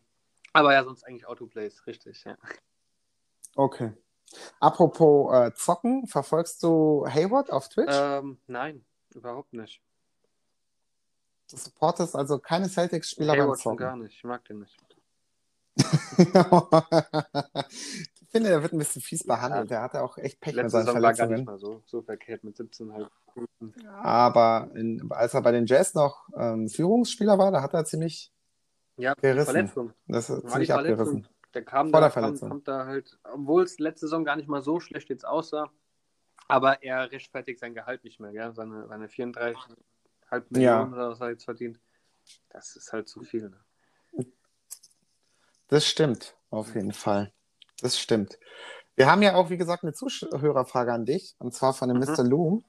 Aber 0.53 0.73
ja, 0.73 0.85
sonst 0.85 1.05
eigentlich 1.05 1.27
Autoplays, 1.27 1.87
richtig. 1.87 2.25
Ja. 2.25 2.37
Okay. 3.59 3.93
Apropos 4.61 5.35
äh, 5.35 5.53
Zocken, 5.55 6.07
verfolgst 6.07 6.63
du 6.63 7.05
Hayward 7.09 7.51
auf 7.51 7.69
Twitch? 7.69 7.93
Ähm, 7.93 8.39
nein, 8.47 8.85
überhaupt 9.15 9.53
nicht. 9.53 9.83
Du 11.51 11.57
supportest 11.57 12.15
also 12.15 12.39
keine 12.39 12.69
Celtics-Spieler 12.69 13.35
beim 13.37 13.55
Zocken. 13.57 13.79
gar 13.79 13.97
nicht. 13.97 14.15
Ich 14.15 14.23
mag 14.25 14.45
den 14.45 14.61
nicht. 14.61 14.79
Ich 15.77 15.79
finde, 18.31 18.51
der 18.51 18.63
wird 18.63 18.73
ein 18.75 18.79
bisschen 18.79 19.03
fies 19.03 19.25
behandelt. 19.25 19.71
Der 19.71 19.81
hatte 19.83 20.03
auch 20.03 20.19
echt 20.19 20.41
Pech 20.41 20.55
mit 20.55 20.65
Letzte 20.65 20.71
seinen 20.71 20.87
Saison 20.87 21.03
war 21.03 21.13
gar 21.15 21.27
nicht 21.27 21.45
Verletzungen. 21.45 21.47
mal 21.47 21.59
so, 21.59 21.83
so 21.87 22.03
verkehrt 22.03 22.45
mit 22.45 22.57
17,5 22.57 23.09
Punkten. 23.33 23.87
Aber 23.89 24.71
in, 24.75 25.11
als 25.11 25.35
er 25.35 25.41
bei 25.43 25.51
den 25.53 25.67
Jazz 25.67 25.95
noch 25.95 26.29
ähm, 26.37 26.69
Führungsspieler 26.69 27.39
war, 27.39 27.51
da 27.51 27.63
hat 27.63 27.73
er 27.75 27.85
ziemlich 27.87 28.31
Ja, 28.99 29.15
Gerissen. 29.15 29.53
Verletzung. 29.53 29.93
das 30.07 30.29
ist 30.31 30.45
War 30.45 30.51
ziemlich 30.53 30.73
abgerissen. 30.73 31.27
Der 31.55 31.65
kam 31.65 31.91
Vor 31.91 32.01
da, 32.01 32.07
der 32.07 32.11
kam, 32.11 32.23
Verletzung. 32.23 32.49
kommt 32.51 32.69
da 32.69 32.87
halt, 32.87 33.19
obwohl 33.25 33.63
es 33.65 33.79
letzte 33.79 34.07
Saison 34.07 34.25
gar 34.25 34.37
nicht 34.37 34.49
mal 34.49 34.63
so 34.63 34.81
schlecht 34.81 35.09
jetzt 35.09 35.25
aussah, 35.27 35.71
aber 36.47 36.83
er 36.83 37.11
rechtfertigt 37.11 37.59
sein 37.61 37.75
Gehalt 37.75 38.05
nicht 38.05 38.21
mehr, 38.21 38.33
gell? 38.33 38.53
Seine, 38.55 38.87
seine 38.89 39.09
34,5 39.09 40.45
Millionen 40.51 40.93
oder 40.95 41.11
was 41.11 41.21
er 41.21 41.31
jetzt 41.31 41.45
verdient. 41.45 41.81
Das 42.51 42.77
ist 42.77 42.93
halt 42.93 43.09
zu 43.09 43.23
viel. 43.23 43.49
Ne? 43.51 44.27
Das 45.69 45.87
stimmt, 45.87 46.37
auf 46.51 46.75
jeden 46.75 46.93
Fall. 46.93 47.33
Das 47.81 47.99
stimmt. 47.99 48.39
Wir 48.97 49.11
haben 49.11 49.23
ja 49.23 49.35
auch, 49.37 49.51
wie 49.51 49.57
gesagt, 49.59 49.85
eine 49.85 49.93
Zuhörerfrage 49.93 50.93
an 50.93 51.05
dich, 51.05 51.37
und 51.39 51.55
zwar 51.55 51.73
von 51.73 51.89
dem 51.89 51.99
Mhm. 51.99 52.05
Mr. 52.05 52.25
Loom. 52.25 52.65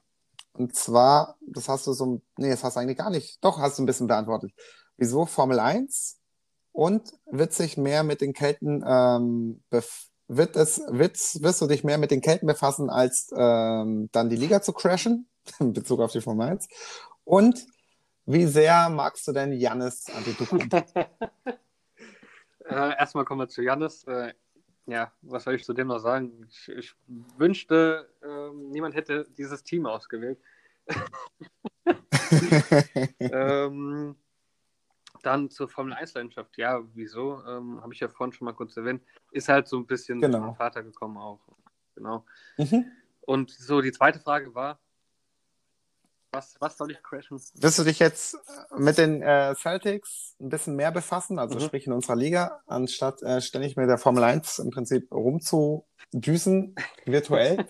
Und 0.54 0.76
zwar, 0.76 1.38
das 1.42 1.70
hast 1.70 1.88
du 1.88 1.94
so, 1.94 2.22
nee, 2.38 2.50
das 2.50 2.64
hast 2.64 2.76
du 2.76 2.82
eigentlich 2.82 2.98
gar 2.98 3.10
nicht. 3.10 3.44
Doch, 3.44 3.60
hast 3.60 3.78
du 3.78 3.84
ein 3.84 3.86
bisschen 3.86 4.08
beantwortet. 4.08 4.52
Wieso 4.98 5.26
Formel 5.26 5.60
1? 5.60 6.19
Und 6.80 7.12
wird 7.30 7.52
sich 7.52 7.76
mehr 7.76 8.04
mit 8.04 8.22
den 8.22 8.32
Kelten, 8.32 8.86
ähm, 8.88 9.62
wird 9.70 10.56
es, 10.56 10.82
wird, 10.88 11.18
wirst 11.44 11.62
du 11.62 11.68
dich 11.68 11.84
mehr 11.84 11.98
mit 11.98 12.10
den 12.10 12.22
Kelten 12.22 12.48
befassen, 12.48 12.90
als 12.90 13.34
ähm, 13.36 14.08
dann 14.14 14.30
die 14.30 14.38
Liga 14.38 14.62
zu 14.62 14.72
crashen, 14.72 15.28
in 15.60 15.74
Bezug 15.74 16.00
auf 16.00 16.14
die 16.14 16.22
Formel 16.22 16.48
1? 16.48 16.70
Und 17.26 17.68
wie 18.26 18.46
sehr 18.46 18.88
magst 18.88 19.28
du 19.28 19.34
denn 19.34 19.52
Jannis 19.52 20.06
Antetokounmpo? 20.10 20.82
Äh, 22.66 22.96
erstmal 23.00 23.26
kommen 23.26 23.42
wir 23.42 23.50
zu 23.50 23.64
Jannis. 23.64 24.04
Äh, 24.04 24.34
ja, 24.86 25.12
was 25.24 25.46
soll 25.46 25.56
ich 25.56 25.66
zu 25.66 25.74
dem 25.74 25.88
noch 25.88 25.98
sagen? 25.98 26.46
Ich, 26.48 26.70
ich 26.70 26.94
wünschte, 27.36 28.08
ähm, 28.24 28.70
niemand 28.70 28.94
hätte 28.94 29.26
dieses 29.38 29.64
Team 29.64 29.88
ausgewählt. 29.88 30.38
ähm, 33.20 34.16
dann 35.22 35.50
zur 35.50 35.68
Formel 35.70 35.94
1-Leidenschaft. 35.94 36.58
Ja, 36.58 36.82
wieso? 36.94 37.44
Ähm, 37.46 37.82
Habe 37.82 37.94
ich 37.94 38.00
ja 38.00 38.08
vorhin 38.10 38.34
schon 38.34 38.46
mal 38.46 38.54
kurz 38.54 38.76
erwähnt. 38.78 39.04
Ist 39.32 39.50
halt 39.50 39.68
so 39.68 39.78
ein 39.78 39.86
bisschen 39.88 40.22
Genau. 40.22 40.40
vom 40.48 40.56
Vater 40.56 40.84
gekommen 40.84 41.18
auch. 41.18 41.40
Genau. 41.96 42.26
mhm. 42.58 42.86
Und 43.22 43.52
so, 43.52 43.82
die 43.82 43.92
zweite 43.92 44.20
Frage 44.20 44.56
war, 44.56 44.80
was, 46.32 46.56
was 46.60 46.78
soll 46.78 46.92
ich 46.92 47.02
crashen? 47.02 47.40
Wirst 47.56 47.80
du 47.80 47.84
dich 47.84 47.98
jetzt 48.00 48.38
mit 48.78 48.98
den 49.00 49.22
äh, 49.24 49.56
Celtics 49.56 50.36
ein 50.40 50.50
bisschen 50.50 50.76
mehr 50.76 50.92
befassen, 50.92 51.40
also 51.40 51.56
Mhm. 51.56 51.62
sprich 51.64 51.88
in 51.88 51.94
unserer 51.94 52.16
Liga, 52.16 52.62
anstatt 52.68 53.22
äh, 53.24 53.42
ständig 53.42 53.76
mit 53.78 53.90
der 53.90 53.98
Formel 53.98 54.24
1 54.24 54.60
im 54.60 54.70
Prinzip 54.70 55.12
rumzudüsen, 55.12 56.76
virtuell? 57.06 57.68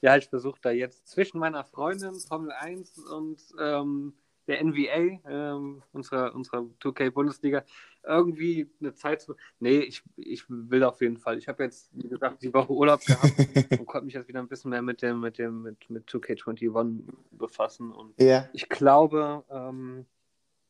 Ja, 0.00 0.16
ich 0.16 0.28
versuche 0.28 0.58
da 0.60 0.70
jetzt 0.70 1.06
zwischen 1.08 1.38
meiner 1.38 1.64
Freundin 1.64 2.18
Formel 2.18 2.50
1 2.52 2.98
und 2.98 3.40
ähm, 3.60 4.14
der 4.50 4.62
NBA, 4.64 5.20
ähm, 5.28 5.82
unserer, 5.92 6.34
unserer 6.34 6.62
2K-Bundesliga, 6.82 7.64
irgendwie 8.02 8.68
eine 8.80 8.94
Zeit 8.94 9.22
zu. 9.22 9.36
Nee, 9.60 9.78
ich, 9.78 10.02
ich 10.16 10.44
will 10.48 10.82
auf 10.84 11.00
jeden 11.00 11.18
Fall. 11.18 11.38
Ich 11.38 11.46
habe 11.48 11.62
jetzt, 11.62 11.88
wie 11.92 12.08
gesagt, 12.08 12.42
die 12.42 12.52
Woche 12.52 12.72
Urlaub 12.72 13.00
gehabt 13.04 13.32
und 13.78 13.86
konnte 13.86 14.06
mich 14.06 14.14
jetzt 14.14 14.26
wieder 14.28 14.40
ein 14.40 14.48
bisschen 14.48 14.70
mehr 14.70 14.82
mit 14.82 15.02
dem, 15.02 15.20
mit 15.20 15.38
dem, 15.38 15.62
mit, 15.62 15.88
mit 15.88 16.08
2K21 16.08 17.04
befassen. 17.30 17.92
Und 17.92 18.20
Ja. 18.20 18.48
ich 18.52 18.68
glaube, 18.68 19.44
ähm, 19.50 20.04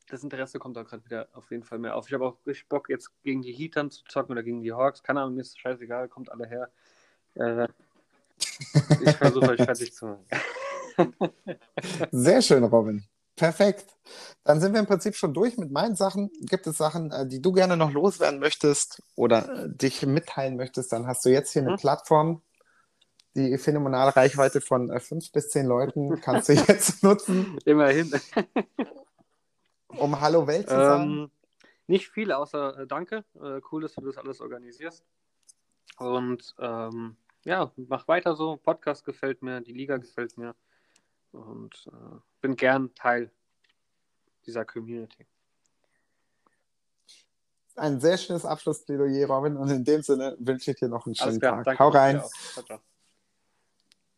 das 0.09 0.23
Interesse 0.23 0.59
kommt 0.59 0.77
auch 0.77 0.85
gerade 0.85 1.03
wieder 1.05 1.27
auf 1.33 1.49
jeden 1.51 1.63
Fall 1.63 1.79
mehr 1.79 1.95
auf. 1.95 2.07
Ich 2.07 2.13
habe 2.13 2.25
auch 2.25 2.37
richtig 2.45 2.67
Bock, 2.67 2.89
jetzt 2.89 3.11
gegen 3.23 3.41
die 3.41 3.53
Heatern 3.53 3.89
zu 3.89 4.03
zocken 4.03 4.33
oder 4.33 4.43
gegen 4.43 4.61
die 4.61 4.73
Hawks. 4.73 5.01
Keine 5.01 5.21
Ahnung, 5.21 5.35
mir 5.35 5.41
ist 5.41 5.59
scheißegal, 5.59 6.07
kommt 6.07 6.31
alle 6.31 6.45
her. 6.47 6.69
Äh, 7.35 7.67
ich 9.03 9.11
versuche 9.15 9.49
euch 9.51 9.63
fertig 9.63 9.93
zu 9.93 10.05
machen. 10.05 10.25
Sehr 12.11 12.41
schön, 12.41 12.63
Robin. 12.63 13.03
Perfekt. 13.41 13.97
Dann 14.43 14.61
sind 14.61 14.73
wir 14.73 14.79
im 14.79 14.85
Prinzip 14.85 15.15
schon 15.15 15.33
durch 15.33 15.57
mit 15.57 15.71
meinen 15.71 15.95
Sachen. 15.95 16.29
Gibt 16.41 16.67
es 16.67 16.77
Sachen, 16.77 17.11
äh, 17.11 17.25
die 17.25 17.41
du 17.41 17.51
gerne 17.51 17.75
noch 17.75 17.91
loswerden 17.91 18.39
möchtest 18.39 19.01
oder 19.15 19.63
äh, 19.65 19.67
dich 19.67 20.05
mitteilen 20.05 20.57
möchtest, 20.57 20.91
dann 20.93 21.07
hast 21.07 21.25
du 21.25 21.29
jetzt 21.29 21.51
hier 21.51 21.63
eine 21.63 21.71
Mhm. 21.71 21.77
Plattform. 21.77 22.41
Die 23.35 23.57
phänomenale 23.57 24.15
Reichweite 24.15 24.61
von 24.61 24.91
äh, 24.91 24.99
fünf 24.99 25.31
bis 25.31 25.49
zehn 25.49 25.65
Leuten 25.65 26.21
kannst 26.21 26.49
du 26.49 26.53
jetzt 26.67 27.01
nutzen, 27.01 27.57
Immerhin. 27.65 28.13
um 29.87 30.21
Hallo 30.21 30.45
Welt 30.45 30.69
zu 30.69 30.75
sagen. 30.75 31.03
Ähm, 31.11 31.31
nicht 31.87 32.09
viel, 32.09 32.31
außer 32.31 32.81
äh, 32.81 32.85
danke. 32.87 33.25
Äh, 33.41 33.59
cool, 33.71 33.81
dass 33.81 33.95
du 33.95 34.05
das 34.05 34.19
alles 34.19 34.39
organisierst. 34.39 35.03
Und 35.97 36.53
ähm, 36.59 37.17
ja, 37.43 37.71
mach 37.75 38.07
weiter 38.07 38.35
so. 38.35 38.57
Podcast 38.57 39.03
gefällt 39.03 39.41
mir, 39.41 39.61
die 39.61 39.73
Liga 39.73 39.97
gefällt 39.97 40.37
mir. 40.37 40.53
Und 41.31 41.87
äh, 41.87 42.17
bin 42.41 42.55
gern 42.55 42.93
Teil 42.95 43.31
dieser 44.45 44.65
Community. 44.65 45.25
Ein 47.75 48.01
sehr 48.01 48.17
schönes 48.17 48.45
Abschlussplädoyer, 48.45 49.27
Robin. 49.27 49.55
Und 49.55 49.69
in 49.69 49.83
dem 49.83 50.01
Sinne 50.01 50.35
wünsche 50.39 50.71
ich 50.71 50.77
dir 50.77 50.89
noch 50.89 51.05
einen 51.05 51.15
schönen 51.15 51.39
klar, 51.39 51.57
Tag. 51.57 51.65
danke. 51.65 51.79
Hau 51.83 51.89
rein. 51.89 52.21
Ciao, 52.53 52.65
ciao. 52.65 52.79